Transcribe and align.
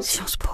Sciences 0.00 0.38
Po. 0.38 0.48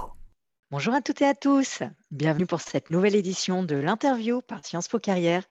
Bonjour 0.73 0.93
à 0.93 1.01
toutes 1.01 1.23
et 1.23 1.27
à 1.27 1.35
tous. 1.35 1.85
Bienvenue 2.11 2.47
pour 2.47 2.61
cette 2.61 2.91
nouvelle 2.91 3.15
édition 3.15 3.63
de 3.63 3.77
l'interview 3.77 4.43
par 4.43 4.65
Sciences 4.67 4.89
Po 4.89 4.99
Carrière, 4.99 5.45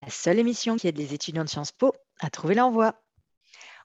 la 0.00 0.08
seule 0.08 0.38
émission 0.38 0.76
qui 0.76 0.88
aide 0.88 0.96
les 0.96 1.12
étudiants 1.12 1.44
de 1.44 1.50
Sciences 1.50 1.72
Po 1.72 1.92
à 2.20 2.30
trouver 2.30 2.54
l'envoi. 2.54 2.94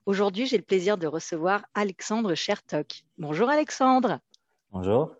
Aujourd'hui, 0.05 0.45
j'ai 0.45 0.55
le 0.55 0.63
plaisir 0.63 0.97
de 0.97 1.05
recevoir 1.05 1.65
Alexandre 1.73 2.33
Chertok. 2.33 3.03
Bonjour 3.17 3.49
Alexandre. 3.49 4.19
Bonjour. 4.71 5.13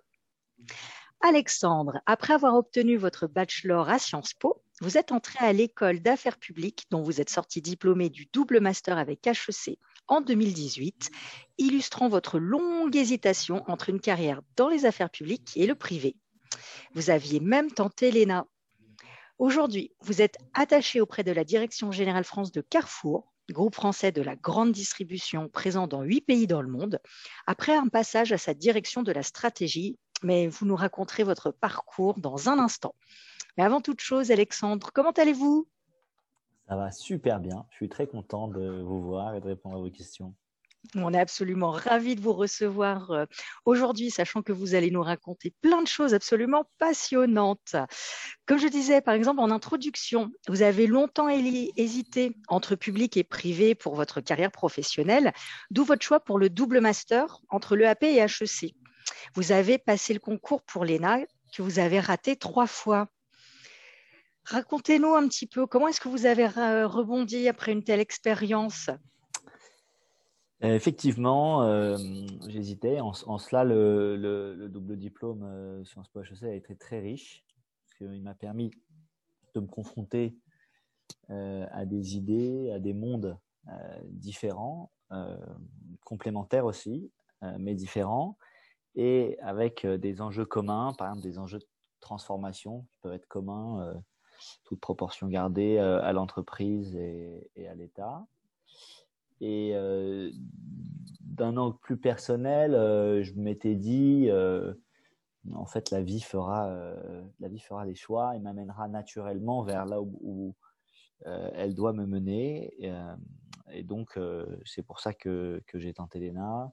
Alexandre, 1.19 1.99
après 2.05 2.33
avoir 2.33 2.55
obtenu 2.55 2.95
votre 2.95 3.27
bachelor 3.27 3.89
à 3.89 3.99
Sciences 3.99 4.33
Po, 4.33 4.63
vous 4.81 4.97
êtes 4.97 5.11
entré 5.11 5.39
à 5.39 5.53
l'école 5.53 6.01
d'affaires 6.01 6.37
publiques 6.37 6.85
dont 6.91 7.01
vous 7.01 7.19
êtes 7.19 7.29
sorti 7.29 7.61
diplômé 7.61 8.09
du 8.09 8.27
double 8.31 8.59
master 8.59 8.97
avec 8.97 9.25
HEC 9.25 9.79
en 10.07 10.21
2018, 10.21 11.09
illustrant 11.57 12.07
votre 12.07 12.39
longue 12.39 12.95
hésitation 12.95 13.63
entre 13.67 13.89
une 13.89 13.99
carrière 13.99 14.41
dans 14.55 14.69
les 14.69 14.85
affaires 14.85 15.09
publiques 15.09 15.51
et 15.55 15.65
le 15.65 15.75
privé. 15.75 16.15
Vous 16.93 17.09
aviez 17.09 17.39
même 17.39 17.71
tenté 17.71 18.11
l'ENA. 18.11 18.45
Aujourd'hui, 19.39 19.91
vous 20.01 20.21
êtes 20.21 20.37
attaché 20.53 21.01
auprès 21.01 21.23
de 21.23 21.31
la 21.31 21.43
Direction 21.43 21.91
générale 21.91 22.23
France 22.23 22.51
de 22.51 22.61
Carrefour, 22.61 23.33
groupe 23.51 23.75
français 23.75 24.11
de 24.11 24.21
la 24.21 24.35
grande 24.35 24.71
distribution 24.71 25.47
présent 25.49 25.87
dans 25.87 26.01
huit 26.01 26.21
pays 26.21 26.47
dans 26.47 26.61
le 26.61 26.69
monde, 26.69 26.99
après 27.45 27.75
un 27.75 27.87
passage 27.87 28.31
à 28.31 28.37
sa 28.37 28.53
direction 28.53 29.03
de 29.03 29.11
la 29.11 29.23
stratégie, 29.23 29.97
mais 30.23 30.47
vous 30.47 30.65
nous 30.65 30.75
raconterez 30.75 31.23
votre 31.23 31.51
parcours 31.51 32.19
dans 32.19 32.49
un 32.49 32.59
instant. 32.59 32.95
Mais 33.57 33.63
avant 33.63 33.81
toute 33.81 34.01
chose, 34.01 34.31
Alexandre, 34.31 34.91
comment 34.93 35.11
allez-vous? 35.11 35.67
Ça 36.67 36.75
va 36.75 36.91
super 36.91 37.39
bien. 37.39 37.65
Je 37.71 37.77
suis 37.77 37.89
très 37.89 38.07
content 38.07 38.47
de 38.47 38.81
vous 38.81 39.01
voir 39.01 39.35
et 39.35 39.41
de 39.41 39.47
répondre 39.47 39.77
à 39.77 39.79
vos 39.79 39.89
questions. 39.89 40.33
On 40.95 41.13
est 41.13 41.19
absolument 41.19 41.71
ravis 41.71 42.15
de 42.15 42.21
vous 42.21 42.33
recevoir 42.33 43.11
euh, 43.11 43.25
aujourd'hui, 43.65 44.09
sachant 44.09 44.41
que 44.41 44.53
vous 44.53 44.75
allez 44.75 44.91
nous 44.91 45.01
raconter 45.01 45.53
plein 45.61 45.81
de 45.81 45.87
choses 45.87 46.13
absolument 46.13 46.69
passionnantes. 46.77 47.75
Comme 48.45 48.59
je 48.59 48.67
disais, 48.67 49.01
par 49.01 49.13
exemple, 49.13 49.41
en 49.41 49.51
introduction, 49.51 50.31
vous 50.47 50.61
avez 50.61 50.87
longtemps 50.87 51.27
hésité 51.29 52.37
entre 52.47 52.75
public 52.75 53.17
et 53.17 53.23
privé 53.23 53.75
pour 53.75 53.95
votre 53.95 54.21
carrière 54.21 54.51
professionnelle, 54.51 55.33
d'où 55.71 55.83
votre 55.83 56.05
choix 56.05 56.19
pour 56.19 56.39
le 56.39 56.49
double 56.49 56.79
master 56.79 57.39
entre 57.49 57.75
l'EAP 57.75 58.03
et 58.03 58.19
HEC. 58.19 58.73
Vous 59.35 59.51
avez 59.51 59.77
passé 59.77 60.13
le 60.13 60.19
concours 60.19 60.61
pour 60.63 60.85
l'ENA 60.85 61.19
que 61.53 61.61
vous 61.61 61.79
avez 61.79 61.99
raté 61.99 62.35
trois 62.35 62.67
fois. 62.67 63.07
Racontez-nous 64.45 65.13
un 65.13 65.27
petit 65.27 65.47
peu, 65.47 65.67
comment 65.67 65.87
est-ce 65.89 65.99
que 65.99 66.07
vous 66.07 66.25
avez 66.25 66.47
rebondi 66.47 67.47
après 67.47 67.73
une 67.73 67.83
telle 67.83 67.99
expérience? 67.99 68.89
Euh, 70.63 70.73
Effectivement, 70.73 71.63
euh, 71.63 71.97
j'hésitais. 72.47 72.99
En, 72.99 73.13
cela, 73.13 73.63
le, 73.63 74.67
double 74.69 74.97
diplôme 74.97 75.43
euh, 75.43 75.83
Sciences 75.85 76.09
Po 76.09 76.21
HEC 76.21 76.43
a 76.43 76.53
été 76.53 76.75
très 76.75 76.99
riche, 76.99 77.45
parce 77.83 77.95
qu'il 77.95 78.23
m'a 78.23 78.33
permis 78.33 78.71
de 79.53 79.59
me 79.59 79.67
confronter 79.67 80.37
à 81.29 81.85
des 81.85 82.15
idées, 82.15 82.71
à 82.71 82.79
des 82.79 82.93
mondes 82.93 83.37
différents, 84.03 84.91
complémentaires 86.03 86.65
aussi, 86.65 87.11
mais 87.57 87.75
différents, 87.75 88.37
et 88.97 89.39
avec 89.39 89.85
des 89.85 90.21
enjeux 90.21 90.45
communs, 90.45 90.93
par 90.97 91.07
exemple 91.07 91.23
des 91.23 91.39
enjeux 91.39 91.59
de 91.59 91.67
transformation 92.01 92.81
qui 92.81 92.97
peuvent 93.01 93.13
être 93.13 93.27
communs 93.27 93.95
toute 94.63 94.79
proportion 94.79 95.27
gardée 95.27 95.77
euh, 95.77 96.01
à 96.01 96.13
l'entreprise 96.13 96.95
et, 96.95 97.67
à 97.67 97.75
l'État. 97.75 98.25
Et 99.39 99.71
euh, 99.75 100.31
d'un 101.21 101.57
angle 101.57 101.77
plus 101.79 101.97
personnel, 101.97 102.73
euh, 102.73 103.23
je 103.23 103.33
m'étais 103.33 103.75
dit, 103.75 104.29
en 105.53 105.65
fait, 105.65 105.91
la 105.91 106.01
vie 106.01 106.21
fera, 106.21 106.69
la 107.39 107.47
vie 107.47 107.59
fera 107.59 107.85
les 107.85 107.95
choix 107.95 108.35
et 108.35 108.39
m'amènera 108.39 108.87
naturellement 108.87 109.63
vers 109.63 109.85
là 109.85 110.01
où, 110.01 110.55
elle 111.25 111.73
doit 111.73 111.93
me 111.93 112.05
mener. 112.05 112.73
Et, 113.71 113.83
donc, 113.83 114.19
c'est 114.65 114.83
pour 114.83 114.99
ça 114.99 115.13
que, 115.13 115.61
que 115.67 115.79
j'ai 115.79 115.93
tenté 115.93 116.19
l'ENA. 116.19 116.71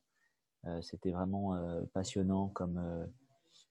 C'était 0.81 1.13
vraiment 1.13 1.57
passionnant 1.93 2.49
comme, 2.49 3.09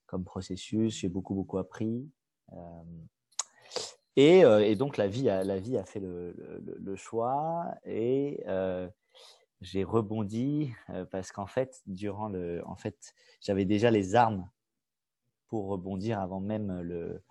comme 0.06 0.24
processus. 0.24 1.00
J'ai 1.00 1.10
beaucoup, 1.10 1.34
beaucoup 1.34 1.58
appris. 1.58 2.10
Euh, 4.20 4.60
et, 4.60 4.76
donc 4.76 4.98
la 4.98 5.08
vie 5.08 5.30
a, 5.30 5.44
la 5.44 5.60
vie 5.60 5.78
a 5.78 5.86
fait 5.86 6.00
le, 6.00 6.36
le, 6.62 6.96
choix 6.96 7.74
et 7.84 8.44
euh, 8.48 8.88
j'ai 9.62 9.84
rebondi 9.84 10.72
euh, 10.90 11.06
parce 11.06 11.32
qu'en 11.32 11.48
fait, 11.48 11.82
durant 11.88 12.30
le, 12.30 12.62
en 12.68 12.76
fait, 12.76 13.14
j'avais 13.42 13.66
déjà 13.66 13.90
les 13.90 14.16
armes 14.16 14.48
pour 15.48 15.68
rebondir 15.68 16.20
avant 16.20 16.40
même 16.40 16.82
le, 16.82 17.24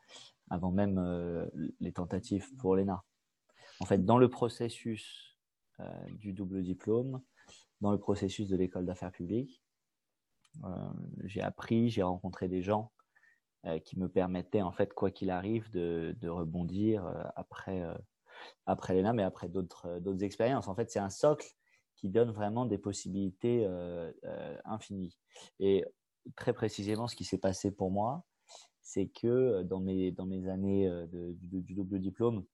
avant 0.50 0.72
même 0.72 1.50
les 1.80 1.92
tentatives 1.92 2.54
pour 2.56 2.76
l'ENA. 2.76 3.02
En 3.80 3.84
fait, 3.84 4.04
dans 4.04 4.18
le 4.18 4.28
processus 4.28 5.36
du 6.18 6.32
double 6.32 6.62
diplôme, 6.62 7.20
dans 7.82 7.92
le 7.92 7.98
processus 7.98 8.48
de 8.48 8.56
l'école 8.56 8.86
d'affaires 8.86 9.12
publiques, 9.12 9.62
j'ai 11.24 11.42
appris, 11.42 11.90
j'ai 11.90 12.02
rencontré 12.02 12.48
des 12.48 12.62
gens 12.62 12.92
euh, 13.64 13.78
qui 13.78 13.96
me 13.96 14.08
permettait 14.08 14.60
en 14.60 14.72
fait 14.72 14.92
quoi 14.92 15.12
qu'il 15.12 15.30
arrive 15.30 15.70
de, 15.70 16.16
rebondir 16.28 17.06
euh, 17.06 17.22
après 17.36 17.80
euh, 17.80 17.94
après 18.66 18.92
l'ENA 18.92 19.12
mais 19.12 19.22
après 19.22 19.48
d'autres 19.48 20.00
d'autres 20.00 20.24
expériences. 20.24 20.66
En 20.66 20.74
fait 20.74 20.90
c'est 20.90 20.98
un 20.98 21.10
socle 21.10 21.46
qui 21.94 22.08
donne 22.08 22.32
vraiment 22.32 22.66
des 22.66 22.78
possibilités 22.78 23.64
infinies. 24.64 25.16
Et 25.60 25.84
très 26.34 26.52
précisément 26.52 27.06
ce 27.06 27.14
qui 27.14 27.24
s'est 27.24 27.38
passé 27.38 27.70
pour 27.70 27.92
moi 27.92 28.24
c'est 28.80 29.06
que 29.06 29.62
dans 29.62 29.78
mes 29.78 30.10
dans 30.10 30.26
mes 30.26 30.48
années 30.48 30.90
du, 31.12 31.74
double 31.74 32.00
diplôme 32.00 32.44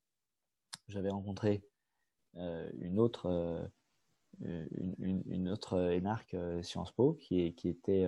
j'avais 0.88 1.08
rencontré 1.08 1.64
une 2.34 3.00
autre 3.00 3.70
une, 4.40 5.22
une, 5.26 5.48
autre 5.48 5.92
énarque 5.92 6.36
Sciences 6.62 6.92
Po 6.92 7.14
qui, 7.14 7.40
était 7.40 8.06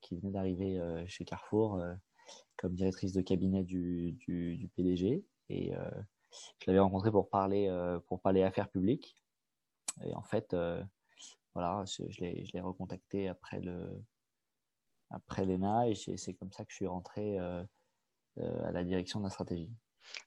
qui 0.00 0.16
venait 0.16 0.32
d'arriver 0.32 0.80
chez 1.06 1.24
Carrefour 1.24 1.80
comme 2.56 2.74
directrice 2.74 3.12
de 3.12 3.20
cabinet 3.20 3.62
du, 3.64 4.12
du, 4.12 4.70
PDG. 4.74 5.24
Et 5.48 5.74
euh, 5.74 5.90
je 6.58 6.66
l'avais 6.66 6.80
rencontrée 6.80 7.10
pour 7.10 7.28
parler, 7.28 7.68
euh, 7.68 7.98
pour 8.00 8.20
parler 8.20 8.42
affaires 8.42 8.68
publiques. 8.68 9.16
Et 10.04 10.14
en 10.14 10.22
fait, 10.22 10.52
euh, 10.54 10.82
voilà, 11.54 11.84
je, 11.86 12.02
je 12.10 12.52
l'ai 12.52 12.60
recontacté 12.60 13.28
après 13.28 13.60
le 13.60 13.88
après 15.10 15.46
l'ENA 15.46 15.88
et 15.88 15.94
c'est 15.94 16.34
comme 16.34 16.50
ça 16.50 16.64
que 16.64 16.72
je 16.72 16.76
suis 16.76 16.86
rentré 16.88 17.38
à 17.38 17.64
la 18.72 18.82
direction 18.82 19.20
de 19.20 19.24
la 19.24 19.30
stratégie. 19.30 19.70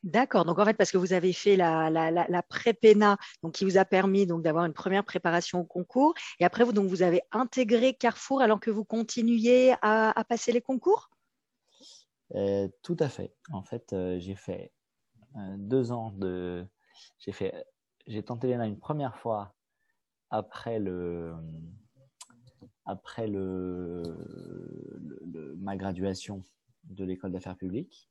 D'accord. 0.04 0.46
Donc 0.46 0.60
en 0.60 0.66
fait, 0.66 0.76
parce 0.76 0.92
que 0.92 0.98
vous 0.98 1.14
avez 1.14 1.34
fait 1.34 1.56
la, 1.56 2.44
pré-PENA, 2.48 3.18
qui 3.54 3.66
vous 3.66 3.78
a 3.78 3.86
permis 3.86 4.26
donc 4.26 4.42
d'avoir 4.44 4.66
une 4.66 4.74
première 4.74 5.04
préparation 5.04 5.60
au 5.62 5.66
concours, 5.66 6.14
et 6.40 6.46
après 6.46 6.64
vous 6.64 6.74
donc 6.74 6.88
vous 6.88 7.02
avez 7.02 7.22
intégré 7.32 7.94
Carrefour 7.94 8.42
alors 8.42 8.60
que 8.60 8.72
vous 8.72 8.86
continuiez 8.86 9.76
à, 9.82 10.24
passer 10.28 10.52
les 10.52 10.62
concours? 10.62 11.10
Euh, 12.36 12.68
tout 12.84 12.98
à 13.00 13.10
fait. 13.10 13.34
En 13.52 13.64
fait, 13.64 13.92
euh, 13.94 14.20
j'ai 14.20 14.36
fait 14.36 14.72
euh, 15.36 15.56
deux 15.58 15.92
ans 15.92 16.12
de. 16.12 16.66
J'ai 17.18 17.32
fait. 17.32 17.66
J'ai 18.08 18.24
tenté 18.24 18.48
l'ENA 18.48 18.68
une 18.68 18.80
première 18.80 19.18
fois 19.18 19.56
après 20.30 20.80
après 22.86 23.28
ma 25.58 25.76
graduation 25.76 26.44
de 26.84 27.04
l'école 27.04 27.32
d'affaires 27.32 27.58
publiques. 27.58 28.10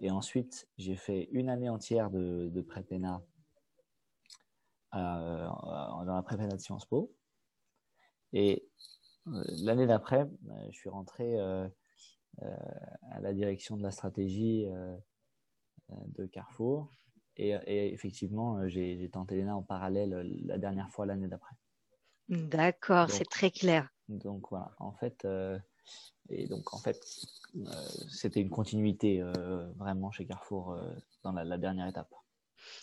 Et 0.00 0.10
ensuite, 0.10 0.68
j'ai 0.76 0.96
fait 0.96 1.28
une 1.32 1.48
année 1.48 1.68
entière 1.68 2.10
de, 2.10 2.48
de 2.52 2.60
pré-PENA 2.60 3.22
dans 4.92 6.14
la 6.14 6.22
pré-PENA 6.22 6.56
de 6.56 6.60
Sciences 6.60 6.86
Po. 6.86 7.14
Et 8.32 8.68
l'année 9.24 9.86
d'après, 9.86 10.28
je 10.70 10.76
suis 10.76 10.90
rentré 10.90 11.38
euh, 12.42 12.54
à 13.12 13.20
la 13.20 13.32
direction 13.32 13.78
de 13.78 13.82
la 13.82 13.90
stratégie 13.90 14.66
euh, 14.66 14.94
euh, 15.90 15.94
de 16.18 16.26
Carrefour. 16.26 16.90
Et, 17.38 17.52
effectivement, 17.92 18.66
j'ai 18.68 19.10
tenté 19.10 19.36
l'ENA 19.36 19.56
en 19.56 19.62
parallèle 19.62 20.10
la 20.44 20.58
dernière 20.58 20.90
fois 20.90 21.04
l'année 21.04 21.28
d'après. 21.28 21.54
D'accord, 22.28 23.10
c'est 23.10 23.28
très 23.28 23.50
clair. 23.50 23.90
Donc 24.08 24.48
voilà, 24.50 24.74
en 24.78 24.92
fait, 24.92 25.26
et 26.28 26.46
donc 26.46 26.74
en 26.74 26.78
fait, 26.78 27.02
c'était 28.10 28.40
une 28.40 28.50
continuité 28.50 29.22
vraiment 29.76 30.10
chez 30.10 30.26
Carrefour 30.26 30.78
dans 31.22 31.32
la, 31.32 31.58
dernière 31.58 31.86
étape. 31.86 32.12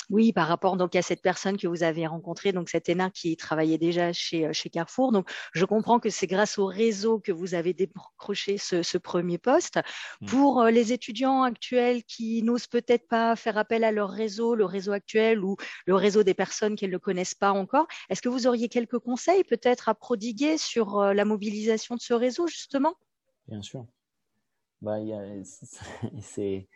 Oui, 0.09 0.33
par 0.33 0.47
rapport 0.47 0.77
donc 0.77 0.95
à 0.95 1.01
cette 1.01 1.21
personne 1.21 1.57
que 1.57 1.67
vous 1.67 1.83
avez 1.83 2.07
rencontrée, 2.07 2.51
donc 2.51 2.69
cet 2.69 2.89
ENA 2.89 3.09
qui 3.09 3.35
travaillait 3.37 3.77
déjà 3.77 4.13
chez, 4.13 4.51
chez 4.53 4.69
Carrefour. 4.69 5.11
Donc, 5.11 5.29
je 5.53 5.65
comprends 5.65 5.99
que 5.99 6.09
c'est 6.09 6.27
grâce 6.27 6.57
au 6.57 6.65
réseau 6.65 7.19
que 7.19 7.31
vous 7.31 7.53
avez 7.53 7.73
décroché 7.73 8.57
ce, 8.57 8.83
ce 8.83 8.97
premier 8.97 9.37
poste. 9.37 9.79
Mmh. 10.21 10.25
Pour 10.27 10.61
euh, 10.61 10.71
les 10.71 10.93
étudiants 10.93 11.43
actuels 11.43 12.03
qui 12.03 12.43
n'osent 12.43 12.67
peut-être 12.67 13.07
pas 13.07 13.35
faire 13.35 13.57
appel 13.57 13.83
à 13.83 13.91
leur 13.91 14.09
réseau, 14.09 14.55
le 14.55 14.65
réseau 14.65 14.91
actuel 14.91 15.39
ou 15.39 15.55
le 15.85 15.95
réseau 15.95 16.23
des 16.23 16.33
personnes 16.33 16.75
qu'elles 16.75 16.91
ne 16.91 16.97
connaissent 16.97 17.35
pas 17.35 17.51
encore, 17.51 17.87
est-ce 18.09 18.21
que 18.21 18.29
vous 18.29 18.47
auriez 18.47 18.69
quelques 18.69 18.99
conseils 18.99 19.43
peut-être 19.43 19.89
à 19.89 19.95
prodiguer 19.95 20.57
sur 20.57 20.99
euh, 20.99 21.13
la 21.13 21.25
mobilisation 21.25 21.95
de 21.95 22.01
ce 22.01 22.13
réseau 22.13 22.47
justement? 22.47 22.95
Bien 23.47 23.61
sûr. 23.61 23.85
Bah, 24.81 24.97
c'est 26.21 26.67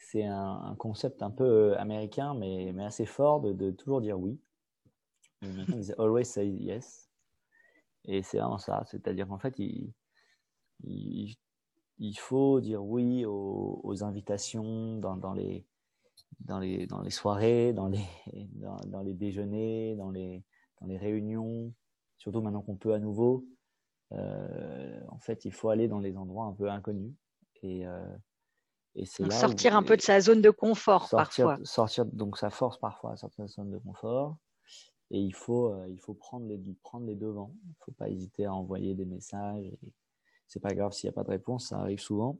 c'est 0.00 0.24
un, 0.24 0.74
concept 0.78 1.22
un 1.22 1.30
peu 1.30 1.44
euh, 1.44 1.78
américain, 1.78 2.34
mais, 2.34 2.72
mais 2.74 2.84
assez 2.84 3.06
fort 3.06 3.40
de, 3.40 3.70
toujours 3.70 4.00
dire 4.00 4.18
oui. 4.18 4.40
Ils 5.42 5.94
always 5.98 6.24
say 6.24 6.48
yes. 6.48 7.08
Et 8.06 8.22
c'est 8.22 8.38
vraiment 8.38 8.58
ça. 8.58 8.82
C'est-à-dire 8.86 9.28
qu'en 9.28 9.38
fait, 9.38 9.58
il, 9.58 9.92
il, 10.82 12.18
faut 12.18 12.60
dire 12.60 12.82
oui 12.82 13.24
aux, 13.26 14.02
invitations 14.02 14.98
dans, 14.98 15.16
dans, 15.16 15.34
les, 15.34 15.66
dans, 16.40 16.58
les, 16.58 16.86
dans 16.86 17.02
les 17.02 17.10
soirées, 17.10 17.72
dans 17.74 17.88
les, 17.88 18.04
dans, 18.86 19.02
les 19.02 19.14
déjeuners, 19.14 19.96
dans 19.96 20.10
les, 20.10 20.42
dans 20.80 20.86
les 20.86 20.96
réunions, 20.96 21.72
surtout 22.16 22.40
maintenant 22.40 22.62
qu'on 22.62 22.76
peut 22.76 22.94
à 22.94 22.98
nouveau. 22.98 23.46
Euh, 24.12 25.00
en 25.08 25.18
fait, 25.18 25.44
il 25.44 25.52
faut 25.52 25.68
aller 25.68 25.88
dans 25.88 26.00
les 26.00 26.16
endroits 26.16 26.46
un 26.46 26.52
peu 26.52 26.70
inconnus. 26.70 27.12
Et, 27.62 27.86
euh, 27.86 28.16
et 28.96 29.06
c'est 29.06 29.24
là 29.24 29.30
sortir 29.30 29.76
un 29.76 29.82
peu 29.82 29.96
de 29.96 30.02
sa 30.02 30.20
zone 30.20 30.42
de 30.42 30.50
confort 30.50 31.08
parfois. 31.10 31.58
Sortir, 31.64 32.06
donc 32.06 32.36
ça 32.36 32.50
force 32.50 32.78
parfois 32.78 33.12
à 33.12 33.16
sortir 33.16 33.44
de 33.44 33.50
sa 33.50 33.62
zone 33.62 33.70
de 33.70 33.78
confort. 33.78 34.36
Et 35.12 35.18
il 35.20 35.34
faut, 35.34 35.72
euh, 35.72 35.88
il 35.88 35.98
faut 35.98 36.14
prendre, 36.14 36.46
les, 36.46 36.58
prendre 36.82 37.06
les 37.06 37.16
devants. 37.16 37.52
Il 37.64 37.68
ne 37.68 37.74
faut 37.84 37.92
pas 37.92 38.08
hésiter 38.08 38.44
à 38.44 38.54
envoyer 38.54 38.94
des 38.94 39.04
messages. 39.04 39.66
Et 39.66 39.92
c'est 40.46 40.60
pas 40.60 40.74
grave 40.74 40.92
s'il 40.92 41.08
n'y 41.08 41.14
a 41.14 41.14
pas 41.14 41.24
de 41.24 41.30
réponse, 41.30 41.68
ça 41.68 41.78
arrive 41.78 41.98
souvent. 41.98 42.38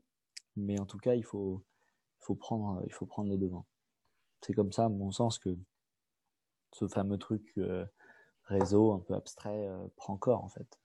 Mais 0.55 0.79
en 0.79 0.85
tout 0.85 0.97
cas, 0.97 1.15
il 1.15 1.23
faut, 1.23 1.63
faut, 2.19 2.35
prendre, 2.35 2.81
il 2.85 2.93
faut 2.93 3.05
prendre 3.05 3.29
les 3.29 3.37
devants. 3.37 3.65
C'est 4.41 4.53
comme 4.53 4.71
ça, 4.71 4.85
à 4.85 4.89
mon 4.89 5.11
sens, 5.11 5.37
que 5.37 5.57
ce 6.73 6.87
fameux 6.87 7.17
truc 7.17 7.53
euh, 7.57 7.85
réseau 8.45 8.93
un 8.93 8.99
peu 8.99 9.13
abstrait 9.13 9.67
euh, 9.67 9.87
prend 9.95 10.17
corps 10.17 10.43
en 10.43 10.49
fait. 10.49 10.79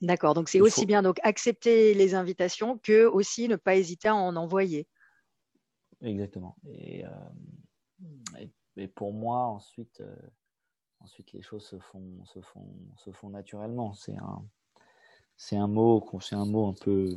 D'accord, 0.00 0.34
donc 0.34 0.48
c'est 0.48 0.60
aussi 0.60 0.86
bien 0.86 1.02
donc 1.02 1.18
accepter 1.22 1.94
les 1.94 2.14
invitations 2.14 2.78
que 2.78 3.06
aussi 3.06 3.48
ne 3.48 3.56
pas 3.56 3.76
hésiter 3.76 4.08
à 4.08 4.14
en 4.14 4.36
envoyer. 4.36 4.86
Exactement. 6.04 6.56
Et, 6.66 7.04
euh, 7.04 7.10
et, 8.76 8.88
pour 8.88 9.12
moi, 9.12 9.46
ensuite, 9.46 10.00
euh, 10.00 10.16
ensuite 11.00 11.32
les 11.32 11.42
choses 11.42 11.64
se 11.66 11.78
font, 11.78 12.24
se 12.26 12.40
font, 12.40 12.66
se 12.96 13.10
font 13.10 13.30
naturellement. 13.30 13.94
C'est 13.94 14.16
un, 14.16 14.44
c'est 15.36 15.56
un 15.56 15.68
mot, 15.68 16.06
c'est 16.20 16.36
un 16.36 16.44
mot 16.46 16.68
un 16.68 16.74
peu, 16.74 17.16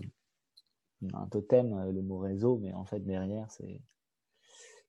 un 1.14 1.28
totem, 1.28 1.74
euh, 1.74 1.92
le 1.92 2.02
mot 2.02 2.20
réseau, 2.20 2.58
mais 2.60 2.74
en 2.74 2.86
fait 2.86 3.02
derrière, 3.02 3.52
c'est, 3.52 3.82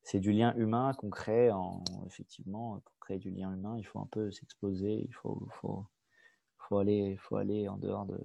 c'est 0.02 0.20
du 0.20 0.32
lien 0.32 0.54
humain 0.56 0.92
qu'on 0.94 1.10
crée. 1.10 1.50
En, 1.50 1.82
effectivement, 2.06 2.80
pour 2.80 2.98
créer 3.00 3.18
du 3.18 3.30
lien 3.30 3.52
humain, 3.52 3.76
il 3.78 3.84
faut 3.84 3.98
un 4.00 4.08
peu 4.10 4.30
s'exposer, 4.30 5.04
il 5.08 5.14
faut, 5.14 5.48
faut, 5.50 5.86
faut 6.58 6.78
aller, 6.78 7.16
faut 7.18 7.36
aller 7.36 7.68
en 7.68 7.78
dehors 7.78 8.06
de, 8.06 8.20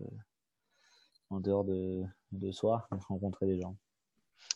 en 1.31 1.39
dehors 1.39 1.63
de, 1.65 2.03
de 2.31 2.51
soi, 2.51 2.87
rencontrer 3.09 3.47
des 3.47 3.59
gens. 3.59 3.75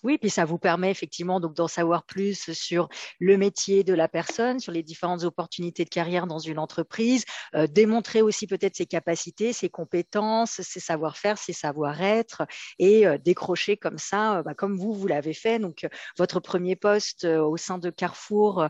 Oui, 0.03 0.17
puis 0.19 0.29
ça 0.29 0.45
vous 0.45 0.59
permet 0.59 0.91
effectivement 0.91 1.39
donc 1.39 1.55
d'en 1.55 1.67
savoir 1.67 2.03
plus 2.05 2.51
sur 2.53 2.87
le 3.19 3.37
métier 3.37 3.83
de 3.83 3.93
la 3.93 4.07
personne, 4.07 4.59
sur 4.59 4.71
les 4.71 4.83
différentes 4.83 5.23
opportunités 5.23 5.85
de 5.85 5.89
carrière 5.89 6.27
dans 6.27 6.37
une 6.39 6.59
entreprise, 6.59 7.25
euh, 7.55 7.65
démontrer 7.67 8.21
aussi 8.21 8.45
peut-être 8.45 8.75
ses 8.75 8.85
capacités, 8.85 9.53
ses 9.53 9.69
compétences, 9.69 10.61
ses 10.61 10.79
savoir-faire, 10.79 11.37
ses 11.39 11.53
savoir-être, 11.53 12.43
et 12.77 13.07
euh, 13.07 13.17
décrocher 13.17 13.75
comme 13.75 13.97
ça, 13.97 14.37
euh, 14.37 14.43
bah, 14.43 14.53
comme 14.53 14.77
vous 14.77 14.93
vous 14.93 15.07
l'avez 15.07 15.33
fait. 15.33 15.57
Donc 15.57 15.87
votre 16.17 16.39
premier 16.39 16.75
poste 16.75 17.25
au 17.25 17.57
sein 17.57 17.77
de 17.79 17.89
Carrefour, 17.89 18.67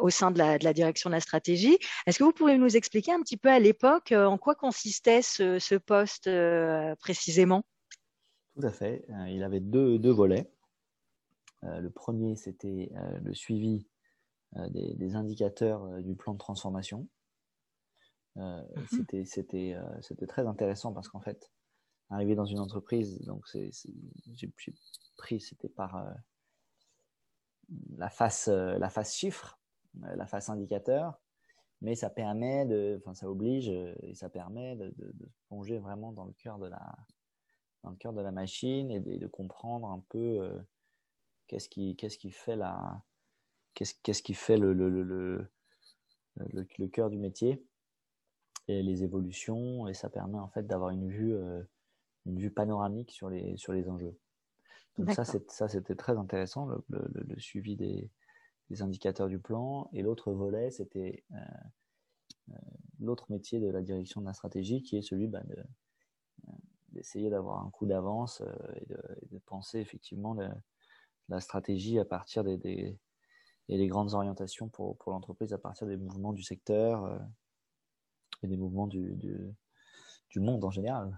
au 0.00 0.10
sein 0.10 0.30
de 0.30 0.38
la, 0.38 0.58
direction 0.72 1.10
de 1.10 1.14
la 1.14 1.20
stratégie. 1.20 1.78
Est-ce 2.06 2.18
que 2.18 2.24
vous 2.24 2.32
pouvez 2.32 2.58
nous 2.58 2.76
expliquer 2.76 3.12
un 3.12 3.20
petit 3.20 3.36
peu 3.36 3.48
à 3.48 3.58
l'époque 3.58 4.12
en 4.12 4.38
quoi 4.38 4.54
consistait 4.54 5.22
ce, 5.22 5.76
poste 5.76 6.28
précisément? 7.00 7.64
Tout 8.56 8.66
à 8.66 8.72
fait. 8.72 9.06
Il 9.28 9.42
avait 9.42 9.60
deux 9.60 10.10
volets. 10.10 10.50
Euh, 11.64 11.80
le 11.80 11.90
premier, 11.90 12.36
c'était 12.36 12.90
euh, 12.96 13.18
le 13.20 13.34
suivi 13.34 13.86
euh, 14.56 14.68
des, 14.70 15.14
indicateurs 15.14 16.02
du 16.02 16.14
plan 16.14 16.32
de 16.32 16.38
transformation. 16.38 17.08
Mhm. 18.36 18.66
C'était 19.24 20.26
très 20.26 20.46
intéressant 20.46 20.92
parce 20.92 21.08
qu'en 21.08 21.20
fait, 21.20 21.50
arriver 22.10 22.34
dans 22.34 22.44
une 22.44 22.58
entreprise, 22.58 23.18
donc 23.22 23.46
j'ai 24.34 24.52
pris, 25.16 25.40
c'était 25.40 25.70
par 25.70 26.14
la 27.96 28.10
face, 28.10 28.48
la 28.48 28.90
face 28.90 29.14
chiffre, 29.14 29.58
la 30.02 30.26
face 30.26 30.50
indicateur, 30.50 31.18
mais 31.80 31.94
ça 31.94 32.10
permet 32.10 32.66
de, 32.66 33.00
enfin 33.00 33.14
ça 33.14 33.30
oblige 33.30 33.70
et 33.70 34.14
ça 34.14 34.28
permet 34.28 34.76
de, 34.76 34.92
de, 34.98 35.28
plonger 35.48 35.78
vraiment 35.78 36.12
dans 36.12 36.26
le 36.26 36.34
cœur 36.34 36.58
de 36.58 36.66
la, 36.66 36.94
dans 37.86 37.92
le 37.92 37.96
cœur 37.96 38.12
de 38.12 38.20
la 38.20 38.32
machine 38.32 38.90
et 38.90 39.00
de, 39.00 39.26
comprendre 39.26 39.88
un 39.88 40.02
peu 40.10 40.60
Qu'est-ce 41.46 41.68
qui, 41.68 41.94
qu'est-ce 41.94 42.18
qui 42.18 42.30
fait 42.30 42.56
la, 42.56 43.02
qu'est-ce, 43.74 43.94
qu'est-ce 44.02 44.22
qui 44.22 44.34
fait 44.34 44.56
le, 44.56 44.72
le, 44.72 44.88
le, 44.90 45.48
le, 46.36 46.88
cœur 46.88 47.08
du 47.08 47.18
métier 47.18 47.64
et 48.66 48.82
les 48.82 49.04
évolutions 49.04 49.86
et 49.86 49.94
ça 49.94 50.10
permet 50.10 50.38
en 50.38 50.48
fait 50.48 50.66
d'avoir 50.66 50.90
une 50.90 51.08
vue, 51.08 51.34
euh, 51.34 51.62
une 52.26 52.38
vue 52.38 52.50
panoramique 52.50 53.12
sur 53.12 53.30
les, 53.30 53.56
sur 53.56 53.72
les 53.72 53.88
enjeux. 53.88 54.18
Donc 54.98 55.12
ça, 55.12 55.24
c'est, 55.24 55.48
ça, 55.50 55.68
c'était 55.68 55.94
très 55.94 56.16
intéressant, 56.16 56.66
le, 56.66 56.82
le, 56.88 57.38
suivi 57.38 57.76
des, 57.76 58.10
des, 58.70 58.82
indicateurs 58.82 59.28
du 59.28 59.38
plan. 59.38 59.88
Et 59.92 60.02
l'autre 60.02 60.32
volet, 60.32 60.70
c'était 60.70 61.22
euh, 61.32 61.36
euh, 62.50 62.54
l'autre 62.98 63.30
métier 63.30 63.60
de 63.60 63.68
la 63.68 63.82
direction 63.82 64.20
de 64.20 64.26
la 64.26 64.32
stratégie, 64.32 64.82
qui 64.82 64.96
est 64.96 65.02
celui 65.02 65.28
bah, 65.28 65.42
de, 65.44 65.56
d'essayer 67.06 67.30
d'avoir 67.30 67.64
un 67.64 67.70
coup 67.70 67.86
d'avance 67.86 68.42
et 68.74 68.86
de, 68.86 68.98
et, 69.22 69.26
de, 69.26 69.38
penser 69.38 69.78
effectivement 69.78 70.36
la 71.28 71.40
stratégie 71.40 72.00
à 72.00 72.04
partir 72.04 72.42
des, 72.42 72.58
et 73.68 73.76
les 73.76 73.86
grandes 73.86 74.14
orientations 74.14 74.68
pour, 74.68 74.96
l'entreprise 75.06 75.52
à 75.52 75.58
partir 75.58 75.86
des 75.86 75.96
mouvements 75.96 76.32
du 76.32 76.42
secteur 76.42 77.04
euh, 77.04 77.18
et 78.42 78.48
des 78.48 78.56
mouvements 78.56 78.88
du 78.88 79.56
monde 80.36 80.64
en 80.64 80.70
général. 80.70 81.16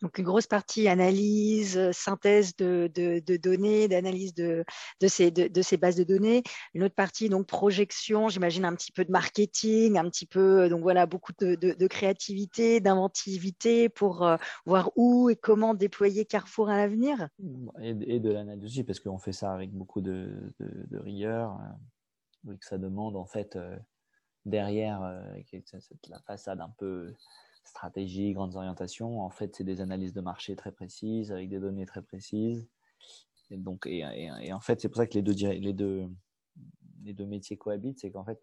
Donc 0.00 0.18
une 0.18 0.24
grosse 0.24 0.46
partie 0.46 0.86
analyse, 0.86 1.76
euh, 1.76 1.90
synthèse 1.92 2.54
de, 2.56 2.88
données, 3.36 3.88
d'analyse 3.88 4.32
de, 4.34 4.64
ces, 5.08 5.30
bases 5.76 5.96
de 5.96 6.04
données. 6.04 6.42
Une 6.74 6.84
autre 6.84 6.94
partie 6.94 7.28
donc 7.28 7.46
projection, 7.46 8.28
j'imagine 8.28 8.64
un 8.64 8.74
petit 8.74 8.92
peu 8.92 9.04
de 9.04 9.10
marketing, 9.10 9.98
un 9.98 10.08
petit 10.08 10.26
peu 10.26 10.62
euh, 10.62 10.68
donc 10.68 10.82
voilà 10.82 11.06
beaucoup 11.06 11.32
de, 11.40 11.86
créativité, 11.88 12.80
d'inventivité 12.80 13.88
pour 13.88 14.24
euh, 14.24 14.36
voir 14.66 14.90
où 14.94 15.30
et 15.30 15.36
comment 15.36 15.74
déployer 15.74 16.24
Carrefour 16.24 16.68
à 16.68 16.76
l'avenir. 16.76 17.28
Et, 17.80 18.20
de 18.20 18.30
l'analyse 18.30 18.84
parce 18.86 19.00
qu'on 19.00 19.18
fait 19.18 19.32
ça 19.32 19.52
avec 19.52 19.72
beaucoup 19.72 20.00
de, 20.00 20.52
rigueur, 20.92 21.58
que 22.46 22.64
ça 22.64 22.78
demande 22.78 23.16
en 23.16 23.26
fait 23.26 23.58
derrière 24.44 25.00
la 26.08 26.20
façade 26.20 26.60
un 26.60 26.72
peu 26.78 27.14
stratégie, 27.68 28.32
grandes 28.32 28.56
orientations. 28.56 29.22
En 29.22 29.30
fait, 29.30 29.54
c'est 29.54 29.64
des 29.64 29.80
analyses 29.80 30.12
de 30.12 30.20
marché 30.20 30.56
très 30.56 30.72
précises, 30.72 31.32
avec 31.32 31.48
des 31.48 31.58
données 31.58 31.86
très 31.86 32.02
précises. 32.02 32.66
Et 33.50 33.56
donc, 33.56 33.86
et, 33.86 34.04
et, 34.42 34.52
en 34.52 34.60
fait, 34.60 34.80
c'est 34.80 34.88
pour 34.88 34.98
ça 34.98 35.06
que 35.06 35.14
les 35.14 35.22
deux, 35.22 35.32
les 35.32 35.72
deux, 35.72 36.08
les 37.04 37.14
deux 37.14 37.26
métiers 37.26 37.56
cohabitent, 37.56 38.00
c'est 38.00 38.10
qu'en 38.10 38.24
fait, 38.24 38.38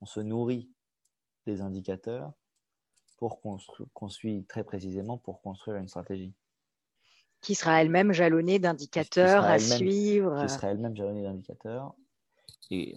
on, 0.00 0.06
se 0.06 0.20
nourrit 0.20 0.70
des 1.46 1.60
indicateurs 1.60 2.32
pour 3.18 3.40
construire 3.92 4.42
très 4.48 4.64
précisément 4.64 5.18
pour 5.18 5.42
construire 5.42 5.76
une 5.76 5.88
stratégie. 5.88 6.32
Qui 7.42 7.54
sera 7.54 7.82
elle-même 7.82 8.12
jalonnée 8.12 8.58
d'indicateurs 8.58 9.44
à 9.44 9.58
suivre. 9.58 10.42
Qui 10.42 10.48
sera 10.52 10.68
elle-même 10.68 10.96
jalonnée 10.96 11.22
d'indicateurs 11.22 11.94
et, 12.70 12.94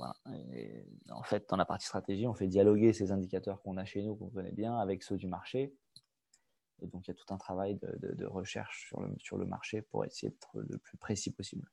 en 1.09 1.23
fait, 1.23 1.49
dans 1.49 1.57
la 1.57 1.65
partie 1.65 1.85
stratégie, 1.85 2.27
on 2.27 2.33
fait 2.33 2.47
dialoguer 2.47 2.93
ces 2.93 3.11
indicateurs 3.11 3.61
qu'on 3.61 3.77
a 3.77 3.85
chez 3.85 4.03
nous, 4.03 4.15
qu'on 4.15 4.29
connaît 4.29 4.51
bien, 4.51 4.77
avec 4.77 5.03
ceux 5.03 5.17
du 5.17 5.27
marché. 5.27 5.73
Et 6.81 6.87
donc, 6.87 7.07
il 7.07 7.11
y 7.11 7.11
a 7.11 7.15
tout 7.15 7.33
un 7.33 7.37
travail 7.37 7.79
de, 7.81 8.25
recherche 8.25 8.93
sur 9.17 9.37
le 9.37 9.45
marché 9.45 9.81
pour 9.81 10.05
essayer 10.05 10.29
d'être 10.29 10.59
le 10.59 10.77
plus 10.77 10.97
précis 10.97 11.31
possible. 11.31 11.69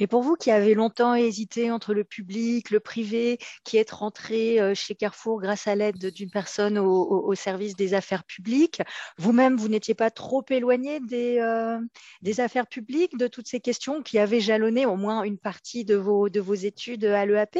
Mais 0.00 0.06
pour 0.06 0.22
vous 0.22 0.36
qui 0.36 0.50
avez 0.50 0.74
longtemps 0.74 1.14
hésité 1.14 1.70
entre 1.70 1.94
le 1.94 2.04
public, 2.04 2.70
le 2.70 2.80
privé, 2.80 3.38
qui 3.64 3.76
êtes 3.76 3.90
rentré 3.90 4.60
euh, 4.60 4.74
chez 4.74 4.94
Carrefour 4.94 5.40
grâce 5.40 5.66
à 5.66 5.74
l'aide 5.74 6.10
d'une 6.12 6.30
personne 6.30 6.78
au, 6.78 7.34
service 7.34 7.76
des 7.76 7.94
affaires 7.94 8.24
publiques, 8.24 8.82
vous-même, 9.18 9.56
vous, 9.56 9.68
n'étiez 9.68 9.94
pas 9.94 10.10
trop 10.10 10.44
éloigné 10.48 11.00
des, 11.00 11.38
euh, 11.38 11.78
des, 12.22 12.40
affaires 12.40 12.66
publiques, 12.66 13.16
de 13.18 13.26
toutes 13.26 13.48
ces 13.48 13.60
questions 13.60 14.02
qui 14.02 14.18
avaient 14.18 14.40
jalonné 14.40 14.86
au 14.86 14.96
moins 14.96 15.22
une 15.22 15.38
partie 15.38 15.84
de 15.84 15.96
vos, 15.96 16.28
de 16.28 16.40
vos 16.40 16.54
études 16.54 17.04
à 17.04 17.26
l'EAP 17.26 17.58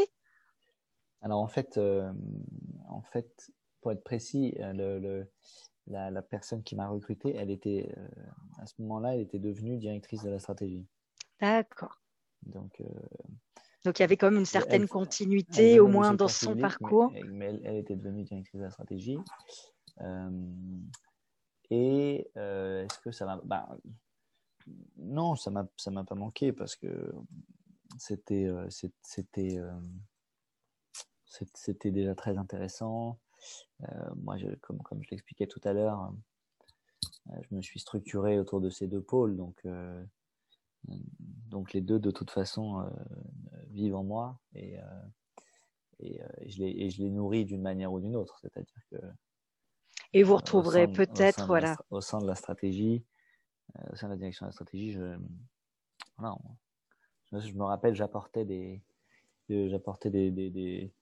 Alors 1.20 1.40
en 1.40 1.48
fait, 1.48 1.76
euh, 1.76 2.10
en 2.88 3.02
fait, 3.02 3.50
pour 3.80 3.92
être 3.92 4.02
précis, 4.02 4.56
le, 4.58 5.26
la, 5.86 6.22
personne 6.22 6.62
qui 6.62 6.74
m'a 6.74 6.88
recruté, 6.88 7.34
elle 7.36 7.50
était 7.50 7.94
à 8.58 8.66
ce 8.66 8.74
moment-là, 8.80 9.14
elle 9.14 9.20
était 9.20 9.38
devenue 9.38 9.76
directrice 9.76 10.22
de 10.22 10.30
la 10.30 10.38
stratégie. 10.38 10.86
D'accord. 11.40 12.00
Donc, 12.46 12.80
euh, 12.80 12.84
Donc 13.84 13.98
il 13.98 14.02
y 14.02 14.04
avait 14.04 14.16
quand 14.16 14.30
même 14.30 14.40
une 14.40 14.46
certaine 14.46 14.88
continuité, 14.88 15.80
au 15.80 15.88
moins 15.88 16.14
dans 16.14 16.28
son 16.28 16.56
parcours. 16.56 17.12
Mais, 17.30 17.58
elle, 17.64 17.76
était 17.76 17.96
devenue 17.96 18.24
directrice 18.24 18.58
de 18.58 18.64
la 18.64 18.70
stratégie. 18.70 19.18
Euh, 20.00 20.30
et 21.70 22.30
euh, 22.36 22.84
est-ce 22.84 22.98
que 23.00 23.10
ça 23.10 23.26
m'a. 23.26 23.40
Bah, 23.44 23.68
non, 24.96 25.36
ça 25.36 25.50
m'a 25.50 25.66
ça 25.76 25.90
m'a 25.90 26.04
pas 26.04 26.16
manqué 26.16 26.52
parce 26.52 26.74
que 26.74 27.12
c'était 27.98 28.48
c'était 28.70 29.58
c'était 31.24 31.90
déjà 31.90 32.14
très 32.14 32.36
intéressant. 32.36 33.18
moi, 34.16 34.36
je, 34.38 34.48
comme 34.60 34.82
comme 34.82 35.02
je 35.02 35.10
l'expliquais 35.10 35.46
tout 35.46 35.60
à 35.64 35.72
l'heure, 35.72 36.12
je 37.42 37.54
me 37.54 37.62
suis 37.62 37.78
structuré 37.78 38.38
autour 38.38 38.60
de 38.60 38.70
ces 38.70 38.88
deux 38.88 39.02
pôles, 39.02 39.36
donc 39.36 39.64
donc 41.48 41.72
les 41.72 41.80
deux, 41.80 41.98
de 41.98 42.10
toute 42.10 42.30
façon, 42.30 42.80
euh, 42.80 42.90
vivent 43.70 43.96
en 43.96 44.04
moi 44.04 44.38
et, 44.54 44.78
euh, 44.78 44.82
et, 46.00 46.22
euh, 46.22 46.26
et, 46.38 46.50
je 46.50 46.58
les, 46.58 46.70
et 46.70 46.90
je 46.90 47.02
les 47.02 47.10
nourris 47.10 47.44
d'une 47.44 47.62
manière 47.62 47.92
ou 47.92 48.00
d'une 48.00 48.16
autre. 48.16 48.38
C'est-à-dire 48.40 48.82
que. 48.90 48.96
Et 50.12 50.22
vous 50.22 50.36
retrouverez 50.36 50.88
peut-être, 50.88 51.46
voilà. 51.46 51.76
au 51.90 52.00
sein 52.00 52.20
de 52.20 52.26
la 52.26 52.34
stratégie, 52.34 53.04
au 53.92 53.96
sein 53.96 54.06
de 54.08 54.12
la 54.12 54.18
direction 54.18 54.46
de 54.46 54.48
la 54.48 54.52
stratégie, 54.52 54.92
je, 54.92 55.18
voilà, 56.16 56.36
je, 57.32 57.52
me 57.52 57.64
rappelle, 57.64 57.94
j'apportais 57.94 58.44
des, 58.44 58.82
j'apportais 59.48 60.10
des, 60.10 60.30
des, 60.30 60.50
des, 60.50 60.94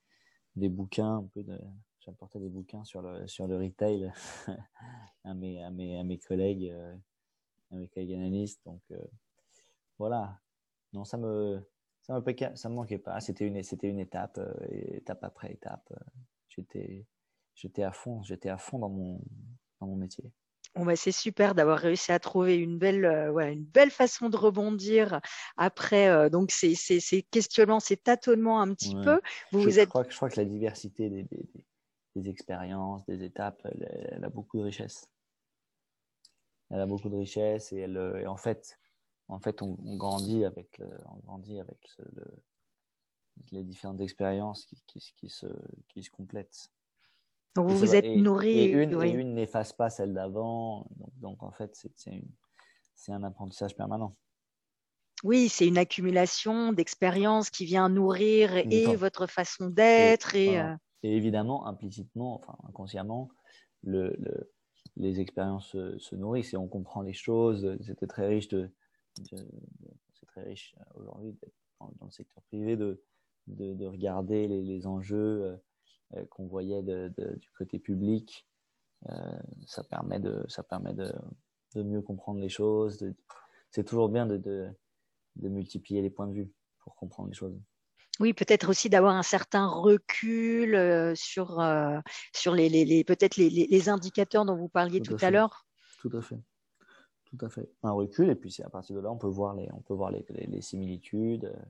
des, 0.56 0.68
bouquins, 0.68 1.18
un 1.18 1.24
peu 1.34 1.44
de, 1.44 1.60
j'apportais 2.00 2.40
des 2.40 2.48
bouquins 2.48 2.82
sur 2.84 3.02
le, 3.02 3.26
sur 3.28 3.46
le 3.46 3.56
retail 3.56 4.10
à, 5.24 5.34
mes, 5.34 5.62
à, 5.62 5.70
mes, 5.70 5.98
à 5.98 6.02
mes 6.02 6.18
collègues, 6.18 6.74
à 7.70 7.76
mes 7.76 7.88
collègues 7.88 8.14
analystes. 8.14 8.64
Donc, 8.64 8.82
voilà. 9.98 10.40
Non, 10.92 11.04
ça 11.04 11.16
me, 11.16 11.60
ça 12.02 12.18
me, 12.18 12.56
ça 12.56 12.68
me 12.68 12.74
manquait 12.74 12.98
pas. 12.98 13.20
C'était 13.20 13.46
une, 13.46 13.62
c'était 13.62 13.88
une 13.88 13.98
étape, 13.98 14.38
euh, 14.38 14.54
étape 14.70 15.24
après 15.24 15.52
étape. 15.52 15.86
Euh, 15.92 16.10
j'étais, 16.48 17.06
j'étais 17.54 17.82
à 17.82 17.92
fond, 17.92 18.22
j'étais 18.22 18.48
à 18.48 18.58
fond 18.58 18.78
dans 18.78 18.88
mon, 18.88 19.20
dans 19.80 19.86
mon 19.86 19.96
métier. 19.96 20.30
Bon 20.76 20.84
bah 20.84 20.96
c'est 20.96 21.12
super 21.12 21.54
d'avoir 21.54 21.78
réussi 21.78 22.10
à 22.10 22.18
trouver 22.18 22.56
une 22.56 22.78
belle, 22.78 23.04
euh, 23.04 23.52
une 23.52 23.64
belle 23.64 23.92
façon 23.92 24.28
de 24.28 24.36
rebondir 24.36 25.20
après 25.56 26.28
donc 26.30 26.50
ces, 26.50 26.74
ces, 26.74 26.98
ces, 26.98 27.22
questionnements, 27.22 27.78
ces 27.78 27.96
tâtonnements 27.96 28.60
un 28.60 28.74
petit 28.74 28.96
peu. 28.96 29.20
Vous, 29.52 29.60
je, 29.60 29.64
vous 29.66 29.78
êtes... 29.78 29.84
je, 29.84 29.90
crois 29.90 30.04
que, 30.04 30.10
je 30.10 30.16
crois 30.16 30.30
que 30.30 30.40
la 30.40 30.46
diversité 30.46 31.10
des, 31.10 31.22
des, 31.22 31.46
des 32.16 32.28
expériences, 32.28 33.04
des 33.06 33.22
étapes, 33.22 33.62
elle, 33.64 34.24
a 34.24 34.28
beaucoup 34.30 34.58
de 34.58 34.64
richesse. 34.64 35.08
Elle 36.70 36.80
a 36.80 36.86
beaucoup 36.86 37.08
de 37.08 37.16
richesse 37.16 37.72
et, 37.72 37.80
elle, 37.80 38.20
et 38.20 38.26
en 38.26 38.36
fait, 38.36 38.76
en 39.28 39.38
fait, 39.38 39.62
on, 39.62 39.76
grandit 39.96 40.44
avec, 40.44 40.80
on 41.06 41.18
grandit 41.26 41.60
avec 41.60 41.78
les 43.52 43.64
différentes 43.64 44.00
expériences 44.00 44.66
qui, 44.86 45.14
qui, 45.16 45.28
se, 45.28 45.46
qui 45.88 46.02
se 46.02 46.10
complètent. 46.10 46.70
Donc 47.54 47.68
vous 47.68 47.78
vous 47.78 47.94
êtes 47.94 48.16
nourri. 48.16 48.58
Et 48.58 48.70
une, 48.70 49.34
n'efface 49.34 49.72
pas 49.72 49.90
celle 49.90 50.12
d'avant. 50.12 50.86
Donc, 51.16 51.42
en 51.42 51.52
fait, 51.52 51.86
c'est 51.94 53.12
un 53.12 53.22
apprentissage 53.22 53.76
permanent. 53.76 54.16
Oui, 55.22 55.48
c'est 55.48 55.66
une 55.66 55.78
accumulation 55.78 56.72
d'expériences 56.72 57.48
qui 57.48 57.64
vient 57.64 57.88
nourrir 57.88 58.56
et 58.56 58.96
votre 58.96 59.26
façon 59.26 59.70
d'être. 59.70 60.34
Et, 60.34 60.60
euh, 60.60 60.74
et, 61.02 61.16
évidemment, 61.16 61.66
implicitement, 61.66 62.34
enfin 62.34 62.56
inconsciemment, 62.68 63.30
le, 63.84 64.14
les 64.96 65.20
expériences 65.20 65.68
se, 65.68 65.96
se, 65.98 66.14
nourrissent 66.14 66.52
et 66.52 66.56
on 66.56 66.68
comprend 66.68 67.02
les 67.02 67.12
choses. 67.14 67.78
C'était 67.86 68.06
très 68.06 68.26
riche 68.26 68.48
de, 68.48 68.70
c'est 69.22 70.26
très 70.26 70.42
riche 70.42 70.74
euh, 70.78 71.00
aujourd'hui 71.00 71.36
dans, 71.80 71.92
dans, 71.98 72.06
le 72.06 72.10
secteur 72.10 72.42
privé 72.44 72.76
de, 72.76 73.02
de, 73.46 73.74
de 73.74 73.86
regarder 73.86 74.48
les, 74.48 74.62
les 74.62 74.86
enjeux 74.86 75.16
euh, 75.16 75.56
euh, 76.16 76.24
qu'on 76.30 76.46
voyait 76.46 76.82
de, 76.82 77.12
du 77.16 77.50
côté 77.56 77.78
public. 77.78 78.46
ça 79.66 79.84
permet 79.84 80.20
de, 80.20 80.44
ça 80.48 80.62
permet 80.62 80.94
de, 80.94 81.12
mieux 81.76 82.02
comprendre 82.02 82.40
les 82.40 82.48
choses. 82.48 83.04
C'est 83.70 83.84
toujours 83.84 84.08
bien 84.08 84.26
de, 84.26 84.70
multiplier 85.36 86.02
les 86.02 86.10
points 86.10 86.28
de 86.28 86.34
vue 86.34 86.52
pour 86.80 86.94
comprendre 86.94 87.28
les 87.28 87.34
choses. 87.34 87.58
Oui, 88.20 88.32
peut-être 88.32 88.68
aussi 88.68 88.88
d'avoir 88.88 89.16
un 89.16 89.24
certain 89.24 89.66
recul 89.66 91.16
sur, 91.16 91.60
sur 92.32 92.54
les, 92.54 92.68
les, 92.68 92.84
les 92.84 93.02
peut-être 93.02 93.36
les, 93.36 93.50
les, 93.50 93.88
indicateurs 93.88 94.44
dont 94.44 94.56
vous 94.56 94.68
parliez 94.68 95.00
tout, 95.00 95.16
à, 95.20 95.26
à 95.26 95.30
l'heure. 95.32 95.66
Tout 95.98 96.16
à 96.16 96.22
fait 96.22 96.38
tout 97.36 97.46
à 97.46 97.48
fait. 97.48 97.68
Un 97.82 97.92
recul, 97.92 98.30
et 98.30 98.34
puis 98.34 98.54
à 98.62 98.70
partir 98.70 98.96
de 98.96 99.00
là, 99.00 99.10
on 99.10 99.18
peut 99.18 99.28
voir 99.28 99.54
les, 99.54 99.68
on 99.72 99.80
peut 99.80 99.94
voir 99.94 100.10
les, 100.10 100.60
similitudes. 100.60 101.44
Euh, 101.46 101.62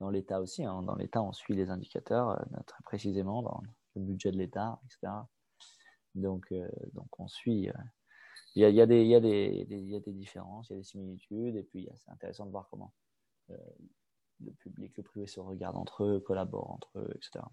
dans 0.00 0.10
l'État 0.10 0.40
aussi, 0.40 0.64
hein. 0.64 0.82
dans 0.82 0.94
l'État, 0.94 1.22
on 1.22 1.32
suit 1.32 1.54
les 1.54 1.70
indicateurs 1.70 2.30
euh, 2.30 2.60
très 2.66 2.82
précisément 2.84 3.42
dans 3.42 3.60
le 3.96 4.02
budget 4.02 4.30
de 4.30 4.38
l'État, 4.38 4.80
etc. 4.84 5.12
Donc, 6.14 6.52
euh, 6.52 6.68
donc 6.92 7.08
on 7.18 7.26
suit. 7.26 7.68
Il, 8.54 8.62
y 8.62 8.80
a 8.80 8.86
des, 8.86 9.02
il, 9.02 9.08
y 9.08 9.14
a 9.14 9.20
des, 9.20 9.66
il 9.68 9.90
y 9.90 9.96
a 9.96 10.00
des 10.00 10.12
différences, 10.12 10.68
il 10.70 10.74
y 10.74 10.76
a 10.76 10.78
des 10.78 10.84
similitudes, 10.84 11.56
et 11.56 11.62
puis 11.64 11.88
c'est 11.96 12.10
intéressant 12.10 12.46
de 12.46 12.50
voir 12.50 12.68
comment 12.70 12.92
le 13.48 14.52
public, 14.52 14.96
le 14.96 15.02
privé 15.02 15.26
se 15.26 15.40
regardent 15.40 15.78
entre 15.78 16.04
eux, 16.04 16.20
collaborent 16.20 16.70
entre 16.70 16.98
eux, 16.98 17.10
etc. 17.14 17.44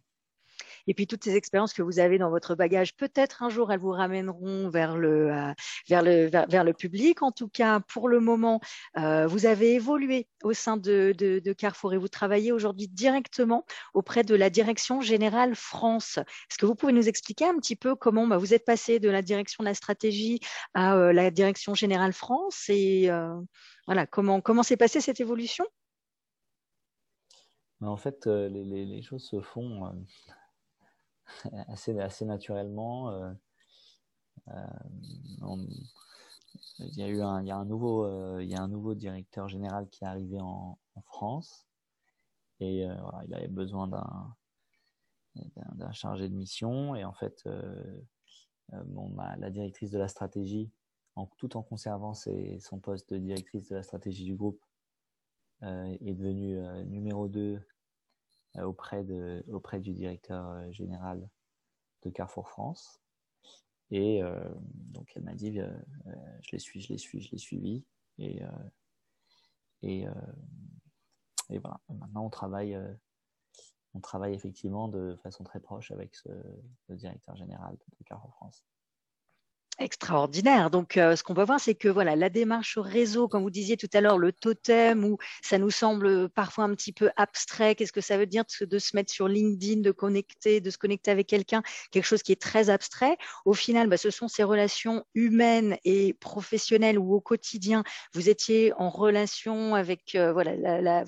Et 0.87 0.93
puis 0.93 1.07
toutes 1.07 1.23
ces 1.23 1.35
expériences 1.35 1.73
que 1.73 1.81
vous 1.81 1.99
avez 1.99 2.17
dans 2.17 2.29
votre 2.29 2.55
bagage, 2.55 2.95
peut-être 2.95 3.43
un 3.43 3.49
jour 3.49 3.71
elles 3.71 3.79
vous 3.79 3.91
ramèneront 3.91 4.69
vers 4.69 4.97
le, 4.97 5.31
euh, 5.31 5.53
vers 5.89 6.01
le, 6.01 6.29
vers, 6.29 6.63
le 6.63 6.73
public. 6.73 7.21
En 7.21 7.31
tout 7.31 7.47
cas, 7.47 7.79
pour 7.79 8.09
le 8.09 8.19
moment, 8.19 8.59
euh, 8.97 9.27
vous 9.27 9.45
avez 9.45 9.73
évolué 9.73 10.27
au 10.43 10.53
sein 10.53 10.77
de, 10.77 11.13
Carrefour 11.57 11.93
et 11.93 11.97
vous 11.97 12.07
travaillez 12.07 12.51
aujourd'hui 12.51 12.87
directement 12.87 13.65
auprès 13.93 14.23
de 14.23 14.35
la 14.35 14.49
Direction 14.49 15.01
Générale 15.01 15.55
France. 15.55 16.17
Est-ce 16.17 16.57
que 16.57 16.65
vous 16.65 16.75
pouvez 16.75 16.93
nous 16.93 17.07
expliquer 17.07 17.45
un 17.45 17.55
petit 17.57 17.75
peu 17.75 17.95
comment 17.95 18.27
bah, 18.27 18.37
vous 18.37 18.53
êtes 18.53 18.65
passé 18.65 18.99
de 18.99 19.09
la 19.09 19.21
direction 19.21 19.63
de 19.63 19.69
la 19.69 19.73
stratégie 19.73 20.39
à 20.73 20.95
euh, 20.95 21.13
la 21.13 21.31
Direction 21.31 21.75
Générale 21.75 22.13
France 22.13 22.65
et 22.69 23.09
voilà 23.87 24.05
comment 24.07 24.41
comment 24.41 24.63
s'est 24.63 24.77
passée 24.77 25.01
cette 25.01 25.19
évolution? 25.19 25.65
En 27.81 27.97
fait, 27.97 28.25
les, 28.25 29.01
choses 29.01 29.27
se 29.27 29.41
font 29.41 29.85
assez, 31.67 31.99
assez 31.99 32.25
naturellement. 32.25 33.09
Euh, 33.11 33.31
euh, 34.49 34.65
il 36.79 36.97
y 36.97 37.03
a 37.03 37.07
eu 37.07 37.21
un, 37.21 37.41
il 37.41 37.47
y 37.47 37.51
a 37.51 37.57
un 37.57 37.65
nouveau, 37.65 38.05
euh, 38.05 38.43
il 38.43 38.49
y 38.49 38.55
a 38.55 38.61
un 38.61 38.67
nouveau 38.67 38.95
directeur 38.95 39.47
général 39.47 39.87
qui 39.89 40.03
est 40.03 40.07
arrivé 40.07 40.39
en, 40.39 40.77
France 41.07 41.67
et 42.61 42.83
il 42.83 43.33
avait 43.33 43.49
besoin 43.49 43.87
d'un 45.35 45.91
chargé 45.91 46.29
de 46.29 46.33
mission 46.33 46.95
et 46.95 47.03
en 47.03 47.11
fait 47.11 47.47
bon, 48.71 49.09
ma, 49.09 49.35
la 49.35 49.49
directrice 49.49 49.91
de 49.91 49.99
la 49.99 50.07
stratégie 50.07 50.71
tout 51.37 51.57
en 51.57 51.63
conservant 51.63 52.13
ses, 52.13 52.57
son 52.61 52.79
poste 52.79 53.13
de 53.13 53.19
directrice 53.19 53.67
de 53.67 53.75
la 53.75 53.83
stratégie 53.83 54.23
du 54.23 54.35
groupe 54.35 54.63
est 55.61 56.13
devenue 56.13 56.57
numéro 56.85 57.27
2 57.27 57.39
euh, 57.41 57.59
auprès, 58.63 59.03
de, 59.03 59.43
auprès 59.51 59.79
du 59.79 59.93
directeur 59.93 60.47
euh, 60.49 60.71
général 60.71 61.27
de 62.03 62.09
Carrefour 62.09 62.49
France. 62.49 63.01
Et 63.91 64.23
euh, 64.23 64.53
donc 64.93 65.11
elle 65.15 65.23
m'a 65.23 65.33
dit, 65.33 65.53
je 65.55 66.51
les 66.51 66.59
suis, 66.59 66.81
je 66.81 66.89
les 66.89 66.97
suis, 66.97 67.21
je 67.21 67.31
les 67.31 67.37
suivi. 67.37 67.85
Et, 68.17 68.41
et, 69.83 70.05
et 71.49 71.59
voilà. 71.59 71.79
maintenant 71.89 72.25
on 72.25 72.29
travaille, 72.29 72.77
on 73.93 73.99
travaille 73.99 74.33
effectivement 74.33 74.87
de 74.87 75.15
façon 75.21 75.43
très 75.43 75.59
proche 75.59 75.91
avec 75.91 76.15
ce, 76.15 76.29
le 76.87 76.95
directeur 76.95 77.35
général 77.35 77.77
de 77.99 78.03
Carrefour 78.05 78.33
France. 78.35 78.65
Extraordinaire. 79.77 80.69
Donc, 80.69 80.95
euh, 80.95 81.17
ce 81.17 81.23
qu'on 81.23 81.33
va 81.33 81.43
voir, 81.43 81.59
c'est 81.59 81.75
que 81.75 81.89
voilà, 81.89 82.15
la 82.15 82.29
démarche 82.29 82.77
au 82.77 82.81
réseau, 82.81 83.27
comme 83.27 83.43
vous 83.43 83.49
disiez 83.49 83.75
tout 83.75 83.89
à 83.93 83.99
l'heure, 83.99 84.17
le 84.17 84.31
totem, 84.31 85.03
où 85.03 85.17
ça 85.41 85.57
nous 85.57 85.69
semble 85.69 86.29
parfois 86.29 86.63
un 86.63 86.73
petit 86.75 86.93
peu 86.93 87.09
abstrait. 87.17 87.75
Qu'est-ce 87.75 87.91
que 87.91 87.99
ça 87.99 88.17
veut 88.17 88.25
dire? 88.25 88.45
De 88.61 88.79
se 88.79 88.95
mettre 88.95 89.11
sur 89.11 89.27
LinkedIn, 89.27 89.81
de 89.81 89.91
connecter, 89.91 90.61
de 90.61 90.69
se 90.69 90.77
connecter 90.77 91.11
avec 91.11 91.27
quelqu'un, 91.27 91.61
quelque 91.91 92.05
chose 92.05 92.23
qui 92.23 92.31
est 92.31 92.41
très 92.41 92.69
abstrait. 92.69 93.17
Au 93.43 93.53
final, 93.53 93.89
bah, 93.89 93.97
ce 93.97 94.11
sont 94.11 94.29
ces 94.29 94.43
relations 94.43 95.03
humaines 95.13 95.77
et 95.83 96.13
professionnelles 96.13 96.97
où 96.97 97.13
au 97.13 97.19
quotidien, 97.19 97.83
vous 98.13 98.29
étiez 98.29 98.71
en 98.77 98.89
relation 98.89 99.75
avec 99.75 100.15
euh, 100.15 100.31
voilà 100.31 100.55
la 100.55 101.03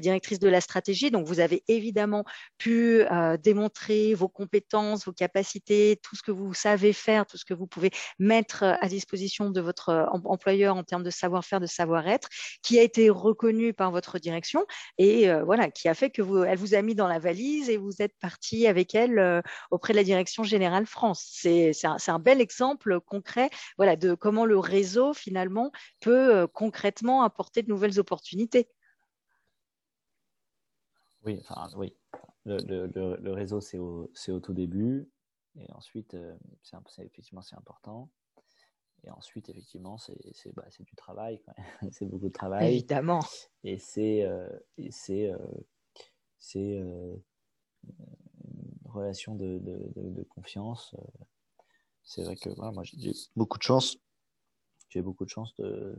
directrice 0.00 0.38
de 0.38 0.48
la 0.48 0.62
stratégie. 0.62 1.10
Donc, 1.10 1.26
vous 1.26 1.40
avez 1.40 1.62
évidemment 1.68 2.24
pu 2.56 3.02
euh, 3.02 3.36
démontrer 3.36 4.14
vos 4.14 4.28
compétences, 4.28 5.04
vos 5.04 5.12
capacités, 5.12 6.00
tout 6.02 6.16
ce 6.16 6.22
que 6.22 6.32
vous 6.32 6.54
savez 6.54 6.94
faire, 6.94 7.26
tout 7.26 7.36
ce 7.36 7.44
que 7.44 7.49
vous 7.54 7.66
pouvez 7.66 7.90
mettre 8.18 8.64
à 8.80 8.88
disposition 8.88 9.50
de 9.50 9.60
votre 9.60 9.88
euh, 9.90 10.06
employeur 10.24 10.76
en 10.76 10.84
termes 10.84 11.02
de 11.02 11.10
savoir-faire, 11.10 11.60
de 11.60 11.66
savoir-être, 11.66 12.28
qui 12.62 12.78
a 12.78 12.82
été 12.82 13.10
reconnu 13.10 13.72
par 13.72 13.90
votre 13.90 14.18
direction 14.18 14.66
et 14.98 15.30
euh, 15.30 15.44
voilà, 15.44 15.70
qui 15.70 15.88
a 15.88 15.94
fait 15.94 16.10
que 16.10 16.22
vous, 16.22 16.42
elle 16.42 16.58
vous 16.58 16.74
a 16.74 16.82
mis 16.82 16.94
dans 16.94 17.08
la 17.08 17.18
valise 17.18 17.70
et 17.70 17.76
vous 17.76 18.02
êtes 18.02 18.16
parti 18.18 18.66
avec 18.66 18.94
elle 18.94 19.18
euh, 19.18 19.42
auprès 19.70 19.92
de 19.92 19.98
la 19.98 20.04
direction 20.04 20.42
générale 20.42 20.86
France. 20.86 21.26
C'est 21.30 21.72
un, 21.84 21.96
un, 22.06 22.18
bel 22.18 22.40
exemple 22.40 23.00
concret, 23.00 23.50
voilà, 23.76 23.96
de 23.96 24.14
comment 24.14 24.44
le 24.44 24.58
réseau 24.58 25.14
finalement 25.14 25.72
peut 26.00 26.46
concrètement 26.52 27.22
apporter 27.22 27.62
de 27.62 27.68
nouvelles 27.68 27.98
opportunités. 27.98 28.68
Oui, 31.24 31.40
le 32.44 33.32
réseau, 33.32 33.60
c'est 33.60 33.78
au, 33.78 34.10
au, 34.28 34.40
tout 34.40 34.54
début. 34.54 35.08
Et 35.58 35.70
ensuite, 35.72 36.14
euh, 36.14 36.36
c'est 36.62 37.04
effectivement, 37.04 37.42
c'est 37.42 37.56
important. 37.56 38.08
Et 39.02 39.10
ensuite, 39.10 39.48
effectivement, 39.48 39.98
c'est 39.98 40.14
bah, 40.54 40.66
du 40.78 40.94
travail. 40.94 41.42
c'est 41.92 42.06
beaucoup 42.06 42.28
de 42.28 42.32
travail. 42.32 42.72
Évidemment. 42.72 43.24
Et 43.64 43.78
c'est 43.78 44.24
euh, 44.24 44.48
c'est 44.90 45.28
euh, 45.28 47.16
une 47.84 48.90
relation 48.90 49.34
de, 49.34 49.58
de, 49.58 49.90
de, 49.96 50.22
confiance. 50.24 50.94
C'est 52.02 52.24
vrai 52.24 52.36
que 52.36 52.50
voilà, 52.50 52.72
moi, 52.72 52.84
j'ai 52.84 53.12
beaucoup 53.36 53.58
de 53.58 53.62
chance. 53.62 53.96
J'ai 54.90 55.02
beaucoup 55.02 55.24
de 55.24 55.30
chance 55.30 55.54
de 55.56 55.96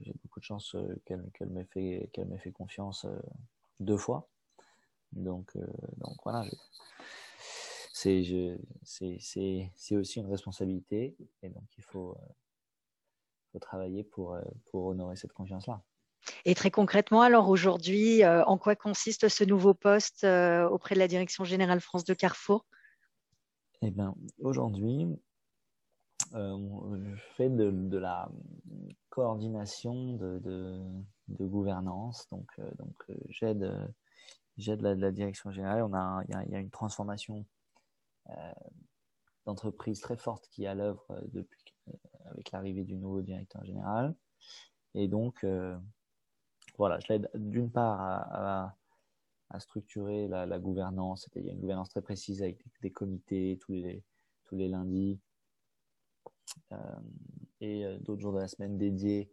j'ai 0.00 0.12
beaucoup 0.22 0.40
de 0.40 0.44
chance 0.44 0.74
qu'elle 1.04 1.30
qu'elle 1.32 1.50
m'ait 1.50 1.66
fait 1.66 2.10
qu'elle 2.12 2.38
fait 2.38 2.50
confiance 2.50 3.06
deux 3.80 3.96
fois. 3.96 4.28
Donc 5.12 5.56
donc 5.98 6.16
voilà 6.24 6.44
c'est 7.96 9.96
aussi 9.96 10.20
une 10.20 10.26
responsabilité 10.26 11.16
et 11.42 11.48
donc 11.48 11.64
il 11.78 11.82
faut, 11.82 12.10
euh, 12.10 12.26
faut 13.52 13.58
travailler 13.58 14.04
pour, 14.04 14.34
euh, 14.34 14.42
pour 14.70 14.86
honorer 14.86 15.16
cette 15.16 15.32
confiance-là. 15.32 15.82
Et 16.44 16.54
très 16.54 16.70
concrètement, 16.70 17.22
alors 17.22 17.48
aujourd'hui, 17.48 18.22
euh, 18.22 18.44
en 18.44 18.58
quoi 18.58 18.76
consiste 18.76 19.28
ce 19.28 19.44
nouveau 19.44 19.72
poste 19.72 20.24
auprès 20.24 20.94
de 20.94 20.98
la 20.98 21.08
Direction 21.08 21.44
générale 21.44 21.80
France 21.80 22.04
de 22.04 22.12
Carrefour? 22.12 22.66
Eh 23.80 23.90
bien, 23.90 24.14
aujourd'hui, 24.40 25.06
je 26.32 27.14
fais 27.36 27.48
de, 27.48 27.70
de 27.70 27.98
la 27.98 28.28
coordination 29.08 30.14
de, 30.14 30.38
de, 30.40 30.82
de 31.28 31.46
gouvernance. 31.46 32.28
Donc, 32.30 32.50
donc 32.78 33.06
j'aide 33.28 33.72
j'aide 34.58 34.82
la, 34.82 34.94
la, 34.94 35.12
direction 35.12 35.50
générale. 35.50 35.82
On 35.82 35.94
a, 35.94 36.22
il, 36.28 36.34
y 36.34 36.36
a, 36.36 36.44
il 36.44 36.50
y 36.50 36.56
a 36.56 36.58
une 36.58 36.70
transformation 36.70 37.46
d'entreprise 39.46 40.00
très 40.00 40.16
forte 40.16 40.48
qui 40.48 40.64
est 40.64 40.66
à 40.66 40.74
l'œuvre 40.74 41.06
euh, 41.10 41.20
depuis 41.28 41.64
euh, 41.88 41.92
avec 42.26 42.50
l'arrivée 42.50 42.84
du 42.84 42.96
nouveau 42.96 43.22
directeur 43.22 43.64
général. 43.64 44.14
Et 44.94 45.08
donc, 45.08 45.44
voilà, 46.78 46.98
je 47.00 47.12
l'aide 47.12 47.30
d'une 47.34 47.70
part 47.70 48.00
à, 48.00 48.76
structurer 49.60 50.26
la, 50.26 50.58
gouvernance. 50.58 51.28
Il 51.36 51.44
y 51.44 51.50
a 51.50 51.52
une 51.52 51.60
gouvernance 51.60 51.90
très 51.90 52.00
précise 52.00 52.42
avec 52.42 52.64
des, 52.80 52.90
comités 52.90 53.58
tous 53.60 53.72
les, 53.72 54.02
tous 54.44 54.56
les 54.56 54.68
lundis 54.68 55.20
euh, 56.72 57.00
et 57.60 57.98
d'autres 58.00 58.22
jours 58.22 58.32
de 58.32 58.38
la 58.38 58.48
semaine 58.48 58.78
dédiés 58.78 59.30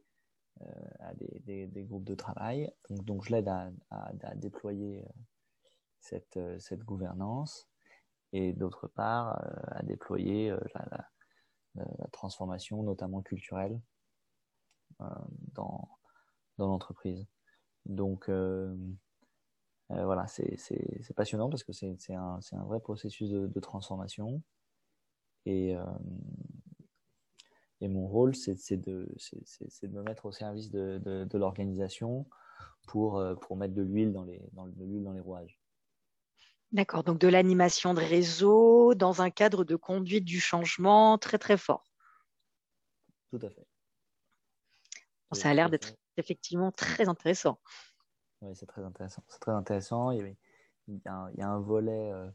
euh, 0.62 0.65
à 1.00 1.13
des, 1.15 1.85
groupes 1.88 2.03
de 2.03 2.15
travail. 2.15 2.69
Donc, 2.89 3.23
je 3.23 3.31
l'aide 3.31 3.47
à, 3.47 3.71
à, 3.89 4.35
déployer 4.35 5.05
cette, 6.01 6.38
cette 6.59 6.83
gouvernance 6.83 7.69
et 8.33 8.51
d'autre 8.51 8.87
part 8.87 9.39
euh, 9.45 9.61
à 9.67 9.83
déployer 9.83 10.49
euh, 10.51 10.59
la, 10.73 11.07
la, 11.75 12.07
transformation, 12.11 12.83
notamment 12.83 13.21
culturelle, 13.21 13.79
euh, 15.01 15.05
dans, 15.53 15.87
dans 16.57 16.67
l'entreprise. 16.67 17.25
Donc 17.85 18.29
voilà, 19.89 20.25
c'est 20.27 21.13
passionnant 21.15 21.49
parce 21.49 21.63
que 21.63 21.73
c'est 21.73 22.13
un, 22.13 22.39
un, 22.51 22.63
vrai 22.63 22.79
processus 22.79 23.29
de, 23.29 23.59
transformation. 23.59 24.41
Et, 25.45 25.75
et 27.81 27.87
mon 27.87 28.07
rôle, 28.07 28.35
c'est 28.35 28.77
de, 28.77 29.13
de 29.81 29.87
me 29.87 30.01
mettre 30.03 30.25
au 30.25 30.31
service 30.31 30.71
de, 30.71 30.99
de, 31.03 31.37
l'organisation 31.37 32.25
pour, 32.87 33.21
pour 33.41 33.57
mettre 33.57 33.73
de 33.73 33.81
l'huile 33.81 34.13
dans, 34.13 34.25
dans, 34.53 34.67
dans 34.67 35.11
les 35.11 35.19
rouages. 35.19 35.62
D'accord, 36.74 37.03
donc 37.03 37.20
de 37.20 37.27
l'animation 37.27 37.94
de 37.94 38.00
réseau 38.00 38.96
dans 38.96 39.22
un 39.22 39.30
cadre 39.30 39.63
de 39.63 39.75
conduite 39.75 40.25
du 40.25 40.39
changement 40.39 41.20
très 41.20 41.38
très 41.38 41.56
fort. 41.56 41.84
Tout 43.30 43.39
à 43.44 43.50
fait. 43.51 43.68
Ça 45.34 45.51
a 45.51 45.53
l'air 45.53 45.70
d'être 45.70 45.94
effectivement 46.18 46.72
très 46.72 47.07
intéressant. 47.07 47.59
Oui, 48.42 48.55
c'est 48.55 48.66
très 48.66 48.83
intéressant. 48.83 49.24
C'est 49.27 49.40
très 49.40 49.51
intéressant. 49.51 50.09
Il 50.09 50.36
y 50.88 51.07
a, 51.07 51.48
un 51.48 51.59
volet, 51.59 52.12
euh, 52.12 52.29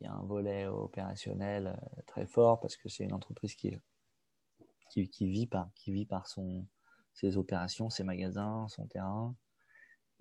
il 0.00 0.04
y 0.04 0.06
a 0.06 0.12
un 0.12 0.22
volet 0.22 0.66
opérationnel 0.66 1.66
euh, 1.66 2.02
très 2.06 2.26
fort 2.26 2.60
parce 2.60 2.76
que 2.76 2.88
c'est 2.88 3.04
une 3.04 3.12
entreprise 3.12 3.56
qui, 3.56 3.76
qui, 4.88 5.08
qui, 5.10 5.28
vit 5.28 5.48
par, 5.48 5.68
qui 5.74 5.90
vit 5.90 6.06
par 6.06 6.28
son, 6.28 6.64
ses 7.12 7.36
opérations, 7.36 7.90
ses 7.90 8.04
magasins, 8.04 8.68
son 8.68 8.86
terrain 8.86 9.34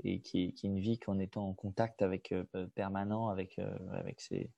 et 0.03 0.19
qui, 0.21 0.53
qui 0.53 0.69
ne 0.69 0.79
vit 0.79 0.99
qu'en 0.99 1.19
étant 1.19 1.47
en 1.47 1.53
contact 1.53 2.01
avec 2.01 2.31
euh, 2.31 2.43
permanent 2.75 3.29
avec 3.29 3.57
euh, 3.59 3.77
avec 3.91 4.21
ses 4.21 4.51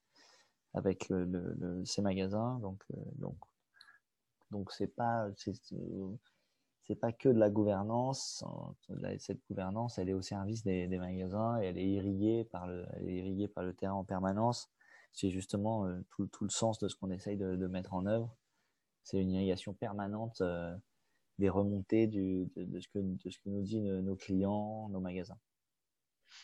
avec 0.74 1.10
le, 1.10 1.26
le, 1.26 2.02
magasins. 2.02 2.60
Donc 2.60 2.84
euh, 2.94 3.02
donc 3.16 3.38
donc 4.52 4.72
c'est 4.72 4.94
pas 4.96 5.30
c'est 5.36 6.96
pas 6.96 7.12
que 7.12 7.30
de 7.30 7.38
la 7.40 7.50
gouvernance. 7.50 8.44
Cette 9.20 9.40
gouvernance 9.48 9.98
elle 9.98 10.10
est 10.10 10.14
au 10.14 10.22
service 10.22 10.64
des, 10.64 10.88
des 10.88 10.98
magasins 10.98 11.62
et 11.62 11.68
elle 11.68 11.78
est 11.78 11.90
irriguée 11.90 12.44
par 12.46 12.68
le 12.68 12.86
elle 12.94 13.10
est 13.10 13.18
irriguée 13.18 13.48
par 13.48 13.64
le 13.64 13.74
terrain 13.74 13.96
en 13.96 14.04
permanence. 14.04 14.70
C'est 15.12 15.30
justement 15.32 15.88
tout, 16.12 16.28
tout 16.28 16.44
le 16.44 16.52
sens 16.52 16.78
de 16.78 16.88
ce 16.88 16.96
qu'on 16.96 17.10
essaye 17.10 17.36
de 17.36 17.68
mettre 17.68 17.96
en 17.96 18.06
œuvre. 18.06 18.36
C'est 19.04 19.20
une 19.20 19.32
irrigation 19.32 19.74
permanente 19.74 20.44
des 21.40 21.50
remontées 21.50 22.06
du, 22.06 22.48
de, 22.56 22.80
ce 22.80 22.88
que, 22.90 23.00
de 23.00 23.30
ce 23.30 23.38
que 23.40 23.50
nous 23.50 23.62
disent 23.62 23.82
nos, 23.82 24.16
clients, 24.16 24.90
nos 24.90 25.00
magasins. 25.00 25.38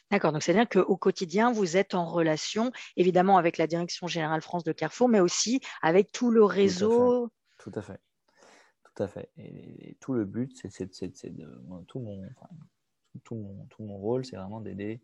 D'accord, 0.09 0.31
donc 0.31 0.41
c'est-à-dire 0.41 0.67
qu'au 0.67 0.97
quotidien, 0.97 1.51
vous 1.51 1.77
êtes 1.77 1.93
en 1.93 2.05
relation 2.05 2.71
évidemment 2.95 3.37
avec 3.37 3.57
la 3.57 3.67
Direction 3.67 4.07
Générale 4.07 4.41
France 4.41 4.63
de 4.63 4.71
Carrefour, 4.71 5.09
mais 5.09 5.19
aussi 5.19 5.59
avec 5.81 6.11
tout 6.11 6.31
le 6.31 6.43
réseau. 6.43 7.29
Tout 7.59 7.71
à 7.75 7.81
fait. 7.81 7.99
Tout 8.83 9.03
à 9.03 9.07
fait. 9.07 9.29
Et, 9.37 9.95
tout 9.99 10.13
le 10.13 10.25
but, 10.25 10.51
c'est 10.55 11.35
de. 11.35 11.83
Tout 11.87 11.99
mon, 11.99 12.25
enfin, 12.25 12.49
tout, 13.23 13.35
mon, 13.35 13.65
tout 13.65 13.83
mon 13.83 13.97
rôle, 13.97 14.25
c'est 14.25 14.37
vraiment 14.37 14.61
d'aider 14.61 15.01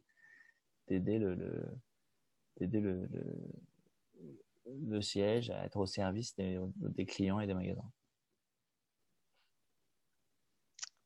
d'aider 0.88 1.20
le, 1.20 1.36
le, 1.36 1.64
le, 2.60 3.10
le, 4.66 5.02
siège 5.02 5.52
à 5.52 5.66
être 5.66 5.78
au 5.78 5.86
service 5.86 6.36
des, 6.36 6.60
des 6.76 7.06
clients 7.06 7.40
et 7.40 7.48
des 7.48 7.54
magasins. 7.54 7.90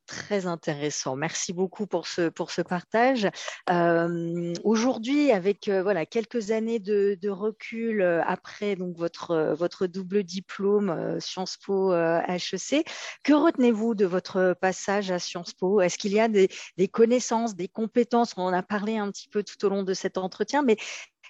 Très 0.07 0.45
intéressant. 0.45 1.15
Merci 1.15 1.51
beaucoup 1.51 1.87
pour 1.87 2.05
ce, 2.05 2.29
pour 2.29 2.51
ce 2.51 2.61
partage. 2.61 3.27
Euh, 3.71 4.53
Aujourd'hui, 4.63 5.31
avec 5.31 5.67
euh, 5.67 5.81
voilà 5.81 6.05
quelques 6.05 6.51
années 6.51 6.77
de, 6.77 7.17
de 7.19 7.29
recul 7.29 8.03
euh, 8.03 8.21
après 8.23 8.75
donc 8.75 8.95
votre 8.97 9.31
euh, 9.31 9.55
votre 9.55 9.87
double 9.87 10.23
diplôme 10.23 11.19
Sciences 11.19 11.57
Po 11.57 11.91
HEC, 11.91 12.87
que 13.23 13.33
retenez-vous 13.33 13.95
de 13.95 14.05
votre 14.05 14.55
passage 14.61 15.09
à 15.09 15.17
Sciences 15.17 15.53
Po? 15.53 15.81
Est-ce 15.81 15.97
qu'il 15.97 16.13
y 16.13 16.19
a 16.19 16.27
des, 16.27 16.49
des 16.77 16.87
connaissances, 16.87 17.55
des 17.55 17.67
compétences? 17.67 18.35
On 18.37 18.43
en 18.43 18.53
a 18.53 18.61
parlé 18.61 18.97
un 18.97 19.09
petit 19.09 19.27
peu 19.27 19.41
tout 19.41 19.65
au 19.65 19.69
long 19.69 19.81
de 19.81 19.95
cet 19.95 20.19
entretien, 20.19 20.61
mais 20.61 20.77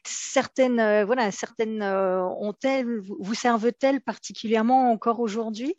certaines 0.03 1.05
voilà 1.05 1.31
certaines 1.31 1.81
ont-elles 1.81 2.99
vous 2.99 3.33
servent-elles 3.33 4.01
particulièrement 4.01 4.91
encore 4.91 5.21
aujourd'hui? 5.21 5.77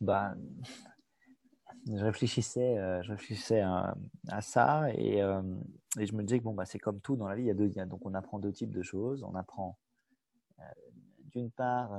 Bah, 0.00 0.34
je 1.86 2.04
réfléchissais, 2.04 2.78
euh, 2.78 3.02
je 3.02 3.12
réfléchissais 3.12 3.60
à, 3.60 3.94
ça 4.40 4.92
et, 4.94 5.22
euh, 5.22 5.42
et, 5.98 6.06
je 6.06 6.14
me 6.14 6.22
disais 6.22 6.38
que 6.40 6.44
bon, 6.44 6.54
bah, 6.54 6.64
c'est 6.64 6.78
comme 6.78 7.00
tout 7.00 7.16
dans 7.16 7.28
la 7.28 7.36
vie. 7.36 7.42
Il 7.42 7.46
y 7.46 7.50
a 7.50 7.54
deux, 7.54 7.68
donc 7.86 8.04
on 8.04 8.14
apprend 8.14 8.38
deux 8.38 8.52
types 8.52 8.72
de 8.72 8.82
choses. 8.82 9.22
On 9.22 9.34
apprend 9.34 9.78
euh, 10.58 10.62
d'une 11.26 11.50
part 11.50 11.92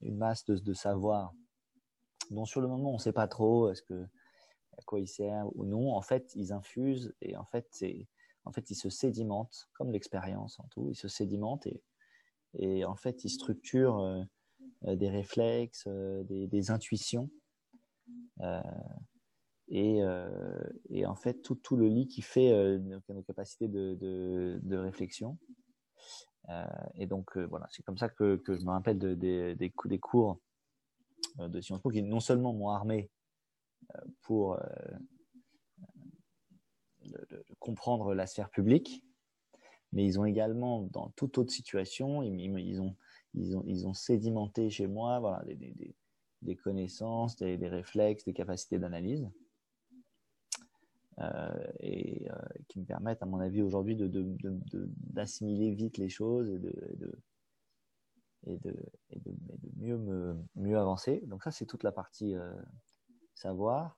une 0.00 0.16
masse 0.16 0.44
de, 0.44 0.56
de, 0.56 0.72
savoir 0.72 1.32
dont 2.30 2.44
sur 2.44 2.60
le 2.60 2.68
moment 2.68 2.90
on 2.90 2.94
ne 2.94 2.98
sait 2.98 3.12
pas 3.12 3.28
trop 3.28 3.70
est-ce 3.70 3.82
que 3.82 4.06
à 4.76 4.82
quoi 4.86 4.98
il 4.98 5.06
sert 5.06 5.46
ou 5.56 5.64
non. 5.64 5.94
En 5.94 6.02
fait, 6.02 6.32
ils 6.34 6.52
infusent 6.52 7.14
et 7.20 7.36
en 7.36 7.44
fait, 7.44 7.68
c'est 7.70 8.08
en 8.46 8.52
fait, 8.52 8.70
ils 8.70 8.74
se 8.74 8.90
sédimentent 8.90 9.68
comme 9.74 9.90
l'expérience 9.90 10.58
en 10.60 10.66
tout. 10.68 10.88
Ils 10.90 10.96
se 10.96 11.08
sédimentent 11.08 11.66
et, 11.66 11.82
et 12.54 12.84
en 12.84 12.96
fait, 12.96 13.24
ils 13.24 13.30
structurent 13.30 14.26
des 14.86 15.08
réflexes, 15.08 15.88
des, 15.88 16.46
des 16.46 16.70
intuitions 16.70 17.30
euh, 18.40 18.60
et, 19.68 20.02
euh, 20.02 21.06
en 21.06 21.16
fait, 21.16 21.42
tout, 21.42 21.76
le 21.76 21.88
lit 21.88 22.06
qui 22.06 22.22
fait 22.22 22.52
euh, 22.52 22.78
nos, 22.78 23.22
capacités 23.22 23.68
de, 23.68 24.76
réflexion. 24.76 25.38
et 26.94 27.06
donc, 27.06 27.36
voilà, 27.36 27.66
c'est 27.70 27.82
comme 27.82 27.98
ça 27.98 28.08
que, 28.08 28.40
je 28.46 28.64
me 28.64 28.70
rappelle 28.70 28.98
de, 28.98 29.14
des, 29.14 29.98
cours 29.98 30.40
de 31.38 31.60
Sciences 31.60 31.80
Po 31.80 31.90
qui 31.90 32.02
non 32.02 32.20
seulement 32.20 32.52
m'ont 32.52 32.68
armé 32.68 33.10
pour 34.22 34.58
comprendre 37.58 38.14
la 38.14 38.26
sphère 38.26 38.50
publique, 38.50 39.02
mais 39.92 40.04
ils 40.04 40.18
ont 40.18 40.24
également, 40.24 40.82
dans 40.90 41.10
toute 41.10 41.38
autre 41.38 41.52
situation, 41.52 42.22
ils, 42.22 42.80
ont, 42.80 42.96
ils, 43.34 43.56
ont, 43.56 43.64
ils 43.66 43.86
ont 43.86 43.94
sédimenté 43.94 44.70
chez 44.70 44.86
moi 44.86 45.20
voilà, 45.20 45.44
des, 46.42 46.56
connaissances, 46.56 47.36
des, 47.36 47.56
réflexes, 47.68 48.24
des 48.24 48.32
capacités 48.32 48.78
d'analyse. 48.78 49.28
Euh, 51.20 51.66
et 51.78 52.28
euh, 52.28 52.34
qui 52.68 52.80
me 52.80 52.84
permettent, 52.84 53.22
à 53.22 53.26
mon 53.26 53.38
avis, 53.38 53.62
aujourd'hui, 53.62 53.96
d'assimiler 53.96 55.70
de, 55.70 55.76
vite 55.76 55.96
les 55.96 56.08
choses 56.08 56.50
et 56.50 56.58
de, 56.58 56.72
et 58.46 58.56
de, 58.58 58.76
et 59.10 59.20
de, 59.20 59.32
mieux, 59.76 59.96
me, 59.96 60.36
mieux 60.56 60.78
avancer. 60.78 61.22
Donc 61.26 61.44
ça, 61.44 61.52
c'est 61.52 61.66
toute 61.66 61.84
la 61.84 61.92
partie 61.92 62.34
euh, 62.34 62.52
savoir. 63.34 63.96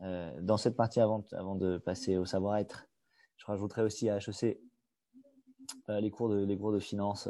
dans 0.00 0.58
cette 0.58 0.76
partie, 0.76 1.00
avant, 1.00 1.24
avant 1.32 1.54
de 1.54 1.78
passer 1.78 2.18
au 2.18 2.26
savoir-être, 2.26 2.88
je 3.36 3.46
rajouterai 3.46 3.82
aussi 3.82 4.10
à 4.10 4.18
HEC 4.18 4.60
les, 5.88 6.10
cours 6.10 6.28
de, 6.28 6.44
les 6.44 6.58
cours 6.58 6.72
de 6.72 6.78
finance, 6.78 7.28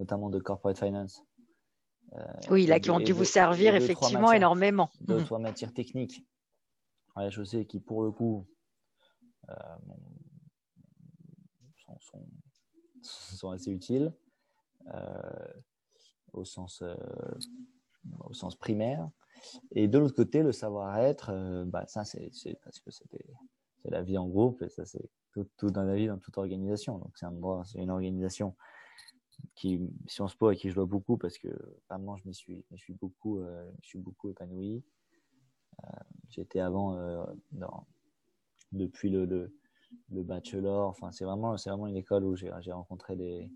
notamment 0.00 0.30
de 0.30 0.40
corporate 0.40 0.78
finance, 0.78 1.22
euh, 2.14 2.24
oui, 2.50 2.66
là, 2.66 2.80
qui 2.80 2.90
ont 2.90 2.98
dû 2.98 3.12
vous 3.12 3.24
servir 3.24 3.76
effectivement 3.76 4.32
énormément. 4.32 4.90
D'autres 5.00 5.38
mmh. 5.38 5.42
matières 5.42 5.72
techniques 5.72 6.26
à 7.14 7.22
la 7.22 7.30
chaussée 7.30 7.66
qui, 7.66 7.78
pour 7.78 8.02
le 8.02 8.10
coup, 8.10 8.46
euh, 9.48 9.54
sont, 12.00 12.26
sont, 13.02 13.50
assez 13.50 13.70
utiles 13.70 14.12
euh, 14.94 15.52
au, 16.32 16.44
sens, 16.44 16.82
au 18.20 18.32
sens 18.32 18.56
primaire. 18.56 19.08
Et 19.70 19.86
de 19.86 19.98
l'autre 19.98 20.16
côté, 20.16 20.42
le 20.42 20.52
savoir-être, 20.52 21.64
bah, 21.66 21.86
ça, 21.86 22.04
c'est 22.04 22.30
parce 22.64 22.80
que 22.80 22.90
c'est 22.90 23.06
la 23.84 24.02
vie 24.02 24.18
en 24.18 24.26
groupe 24.26 24.62
et 24.62 24.68
ça, 24.68 24.84
c'est 24.84 25.08
tout, 25.32 25.46
tout, 25.56 25.70
dans 25.70 25.84
la 25.84 25.94
vie, 25.94 26.08
dans 26.08 26.18
toute 26.18 26.36
organisation. 26.38 26.98
Donc, 26.98 27.16
c'est 27.16 27.26
un, 27.26 27.34
une 27.76 27.90
organisation 27.90 28.56
qui 29.54 29.80
Sciences 30.06 30.34
Po 30.34 30.48
à 30.48 30.54
qui 30.54 30.70
je 30.70 30.74
dois 30.74 30.86
beaucoup 30.86 31.16
parce 31.16 31.38
que 31.38 31.48
vraiment 31.88 32.16
je 32.16 32.26
me 32.26 32.32
suis, 32.32 32.64
je 32.70 32.76
suis 32.76 32.94
beaucoup, 32.94 33.38
euh, 33.40 33.70
je 33.82 33.88
suis 33.88 33.98
beaucoup 33.98 34.30
épanoui. 34.30 34.82
Euh, 35.84 35.86
J'étais 36.30 36.60
avant 36.60 36.96
euh, 36.96 37.24
depuis 38.72 39.10
le, 39.10 39.24
le, 39.24 40.22
bachelor. 40.22 40.88
Enfin, 40.88 41.10
c'est 41.10 41.24
vraiment, 41.24 41.56
c'est 41.56 41.70
vraiment 41.70 41.88
une 41.88 41.96
école 41.96 42.24
où 42.24 42.36
j'ai 42.36 42.72
rencontré 42.72 43.16
des, 43.16 43.50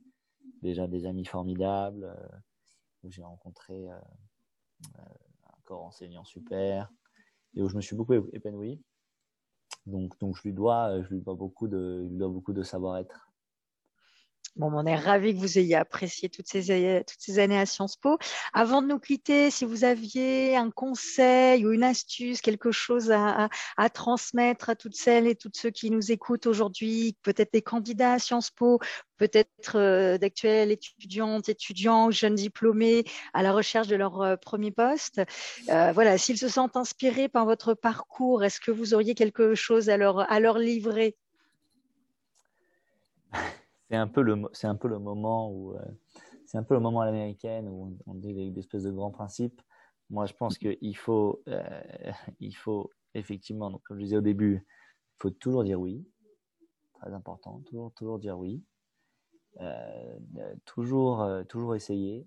déjà 0.61 0.89
des 0.89 1.07
amis 1.07 1.25
formidables, 1.25 2.17
où 3.03 3.11
j'ai 3.11 3.23
rencontré 3.23 3.89
un 3.89 5.59
corps 5.65 5.85
enseignant 5.85 6.25
super 6.25 6.91
et 7.55 7.63
où 7.63 7.69
je 7.69 7.77
me 7.77 7.81
suis 7.81 7.95
beaucoup 7.95 8.15
épanoui. 8.33 8.83
Donc, 9.87 10.19
donc 10.19 10.37
je 10.37 10.43
lui 10.43 10.53
dois, 10.53 11.01
je 11.03 11.09
lui 11.11 11.21
dois 11.21 11.35
beaucoup 11.35 11.69
de, 11.69 12.03
je 12.05 12.09
lui 12.09 12.19
dois 12.19 12.29
beaucoup 12.29 12.53
de 12.53 12.63
savoir-être 12.63 13.24
Bon, 14.57 14.71
on 14.73 14.87
est 14.87 14.95
ravis 14.95 15.35
que 15.35 15.41
vous 15.41 15.59
ayez 15.59 15.75
apprécié 15.75 16.29
toutes 16.29 16.47
ces, 16.47 17.03
toutes 17.05 17.21
ces 17.21 17.41
années 17.41 17.59
à 17.59 17.67
Sciences 17.67 17.97
Po. 17.97 18.19
Avant 18.53 18.83
de 18.83 18.87
nous 18.87 19.01
quitter, 19.01 19.51
si 19.51 19.65
vous 19.65 19.83
aviez 19.83 20.57
un 20.57 20.71
conseil 20.71 21.67
ou 21.67 21.73
une 21.73 21.83
astuce, 21.83 22.41
quelque 22.41 22.71
chose 22.71 23.11
à, 23.11 23.49
à, 23.77 23.91
transmettre 23.91 24.71
à 24.71 24.77
toutes 24.77 24.95
celles 24.95 25.27
et 25.27 25.35
tous 25.35 25.51
ceux 25.55 25.71
qui 25.71 25.91
nous 25.91 26.13
écoutent 26.13 26.47
aujourd'hui, 26.47 27.17
peut-être 27.23 27.53
des 27.53 27.63
candidats 27.63 28.13
à 28.13 28.19
Sciences 28.21 28.53
Po, 28.53 28.79
peut-être 29.17 29.77
euh, 29.77 30.19
d'actuels 30.19 30.71
étudiantes, 30.71 31.49
étudiants, 31.49 32.13
jeunes 32.13 32.37
diplômés 32.37 33.03
à 33.33 33.43
la 33.43 33.53
recherche 33.53 33.89
de 33.89 33.97
leur 33.97 34.23
euh, 34.23 34.37
premier 34.37 34.71
poste. 34.71 35.21
Euh, 35.69 35.91
voilà, 35.91 36.17
s'ils 36.17 36.39
se 36.39 36.49
sentent 36.49 36.77
inspirés 36.77 37.29
par 37.29 37.45
votre 37.45 37.75
parcours, 37.75 38.45
est-ce 38.45 38.61
que 38.61 38.71
vous 38.71 38.95
auriez 38.95 39.17
quelque 39.17 39.57
chose 39.57 39.91
à 39.91 39.97
leur, 39.97 40.31
à 40.31 40.39
leur 40.39 40.59
livrer? 40.59 41.17
c'est 43.89 43.97
un 43.97 44.07
peu 44.07 44.23
le 44.23 44.43
c'est 44.53 44.67
un 44.67 44.75
peu 44.75 44.89
le 44.89 44.99
moment 44.99 45.51
où 45.51 45.75
euh, 45.75 45.81
c'est 46.47 46.59
un 46.59 46.63
peu 46.63 46.75
le 46.75 46.81
moment 46.81 47.01
à 47.01 47.07
l'américaine 47.07 47.69
où 47.69 47.97
on, 48.07 48.15
dit 48.15 48.35
des, 48.35 48.59
espèces 48.59 48.85
de 48.85 48.91
grands 48.91 49.11
principes. 49.11 49.61
Moi, 50.11 50.27
je 50.27 50.35
pense 50.35 50.59
qu'il 50.59 50.97
faut 50.97 51.43
euh, 51.49 51.83
il 52.41 52.55
faut 52.55 52.91
effectivement, 53.15 53.71
donc 53.71 53.83
comme 53.85 53.99
je 53.99 54.05
disais 54.05 54.17
au 54.17 54.23
début, 54.23 54.67
il 54.67 55.17
faut 55.19 55.31
toujours 55.31 55.65
dire 55.65 55.81
oui, 55.81 56.07
très 56.95 57.13
important, 57.13 57.61
toujours 57.67 57.93
toujours 57.93 58.19
dire 58.19 58.39
oui, 58.39 58.63
euh, 59.61 60.19
toujours 60.65 61.27
toujours 61.49 61.75
essayer, 61.75 62.27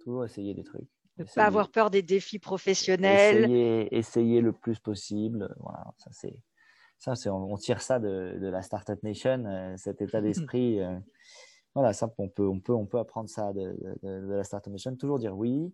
toujours 0.00 0.24
essayer 0.24 0.54
des 0.54 0.64
trucs. 0.64 0.88
Ne 1.18 1.24
pas 1.24 1.46
avoir 1.46 1.70
peur 1.70 1.90
des 1.90 2.02
défis 2.02 2.38
professionnels. 2.38 3.44
Essayer, 3.44 3.96
essayer 3.96 4.40
le 4.42 4.52
plus 4.52 4.78
possible. 4.78 5.54
Voilà, 5.60 5.94
ça 5.96 6.10
c'est 6.12 6.36
ça, 6.98 7.32
on, 7.32 7.56
tire 7.56 7.80
ça 7.80 7.98
de, 7.98 8.38
de 8.40 8.48
la 8.48 8.62
Startup 8.62 9.00
Nation, 9.02 9.44
euh, 9.46 9.76
cet 9.76 10.02
état 10.02 10.20
d'esprit. 10.22 10.80
Euh, 10.80 10.98
voilà, 11.74 11.92
ça, 11.92 12.12
on 12.18 12.28
peut, 12.28 12.46
on 12.46 12.60
peut, 12.60 12.72
on 12.72 12.86
peut 12.86 12.98
apprendre 12.98 13.28
ça 13.28 13.52
de, 13.52 13.76
de, 14.02 14.26
de 14.26 14.32
la 14.32 14.44
Startup 14.44 14.72
Nation. 14.72 14.96
Toujours 14.96 15.18
dire 15.18 15.36
oui, 15.36 15.72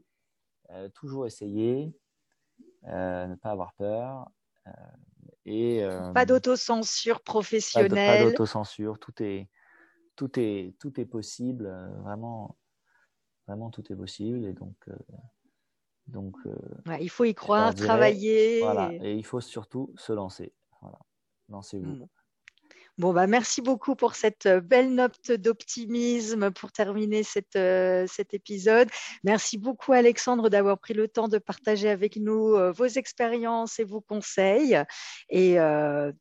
euh, 0.70 0.88
toujours 0.90 1.26
essayer, 1.26 1.94
ne 2.85 3.35
pas 3.37 3.50
avoir 3.50 3.72
peur. 3.74 4.28
et, 5.46 5.87
pas 6.12 6.26
d'autocensure 6.26 7.20
professionnelle. 7.22 8.18
Pas, 8.18 8.24
d'autocensure, 8.24 8.98
tout 8.98 9.22
est, 9.22 9.48
tout 10.16 10.38
est, 10.38 10.74
tout 10.80 11.00
est 11.00 11.06
possible. 11.06 11.72
vraiment, 12.02 12.56
vraiment, 13.46 13.70
tout 13.70 13.92
est 13.92 13.96
possible. 13.96 14.44
Et 14.44 14.54
donc, 14.54 14.74
donc, 16.08 16.37
il 17.00 17.11
faut 17.11 17.24
y 17.24 17.35
croire, 17.35 17.72
travailler. 17.76 18.61
Voilà, 18.61 18.92
et 18.92 19.14
il 19.14 19.24
faut 19.24 19.40
surtout 19.40 19.92
se 19.96 20.12
lancer. 20.12 20.52
Voilà 20.80 20.98
Mmh. 21.48 22.05
Bon, 22.98 23.14
bah, 23.14 23.26
merci 23.26 23.62
beaucoup 23.62 23.96
pour 23.96 24.14
cette 24.14 24.44
euh, 24.44 24.61
belle 24.61 24.94
note 24.94 25.33
d'optimisme 25.33 26.50
pour 26.50 26.72
terminer 26.72 27.22
cette, 27.22 27.57
euh, 27.57 28.07
cet 28.07 28.35
épisode. 28.35 28.88
Merci 29.24 29.57
beaucoup, 29.57 29.92
Alexandre, 29.92 30.50
d'avoir 30.50 30.78
pris 30.78 30.92
le 30.92 31.09
temps 31.09 31.28
de 31.28 31.38
partager 31.38 31.88
avec 31.88 32.16
nous 32.16 32.55
euh, 32.55 32.70
vos 32.70 32.85
expériences 32.85 33.78
et 33.78 33.85
vos 33.85 34.02
conseils. 34.02 34.78
Et 35.31 35.57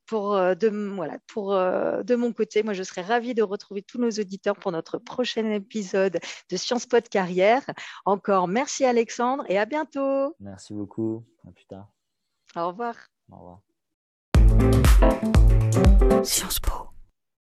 pour, 0.08 0.32
de, 0.36 0.94
voilà, 0.96 1.18
pour, 1.28 1.52
de 1.52 2.16
mon 2.16 2.32
côté, 2.32 2.64
moi, 2.64 2.74
je 2.74 2.84
serais 2.84 3.02
ravie 3.02 3.34
de 3.34 3.44
retrouver 3.44 3.82
tous 3.82 4.00
nos 4.00 4.10
auditeurs 4.10 4.56
pour 4.56 4.72
notre 4.72 4.98
prochain 4.98 5.50
épisode 5.52 6.20
de 6.50 6.58
Sciences 6.58 6.86
Po 6.86 7.00
de 7.00 7.08
carrière. 7.08 7.64
Encore 8.06 8.48
merci, 8.48 8.86
Alexandre, 8.86 9.44
et 9.50 9.58
à 9.58 9.66
bientôt. 9.66 10.36
Merci 10.40 10.74
beaucoup. 10.74 11.26
À 11.48 11.52
plus 11.52 11.66
tard. 11.66 11.90
Au 12.56 12.68
revoir. 12.68 12.96
Au 13.32 13.38
revoir. 13.38 13.71
Sciences 16.24 16.60
Po. 16.60 16.91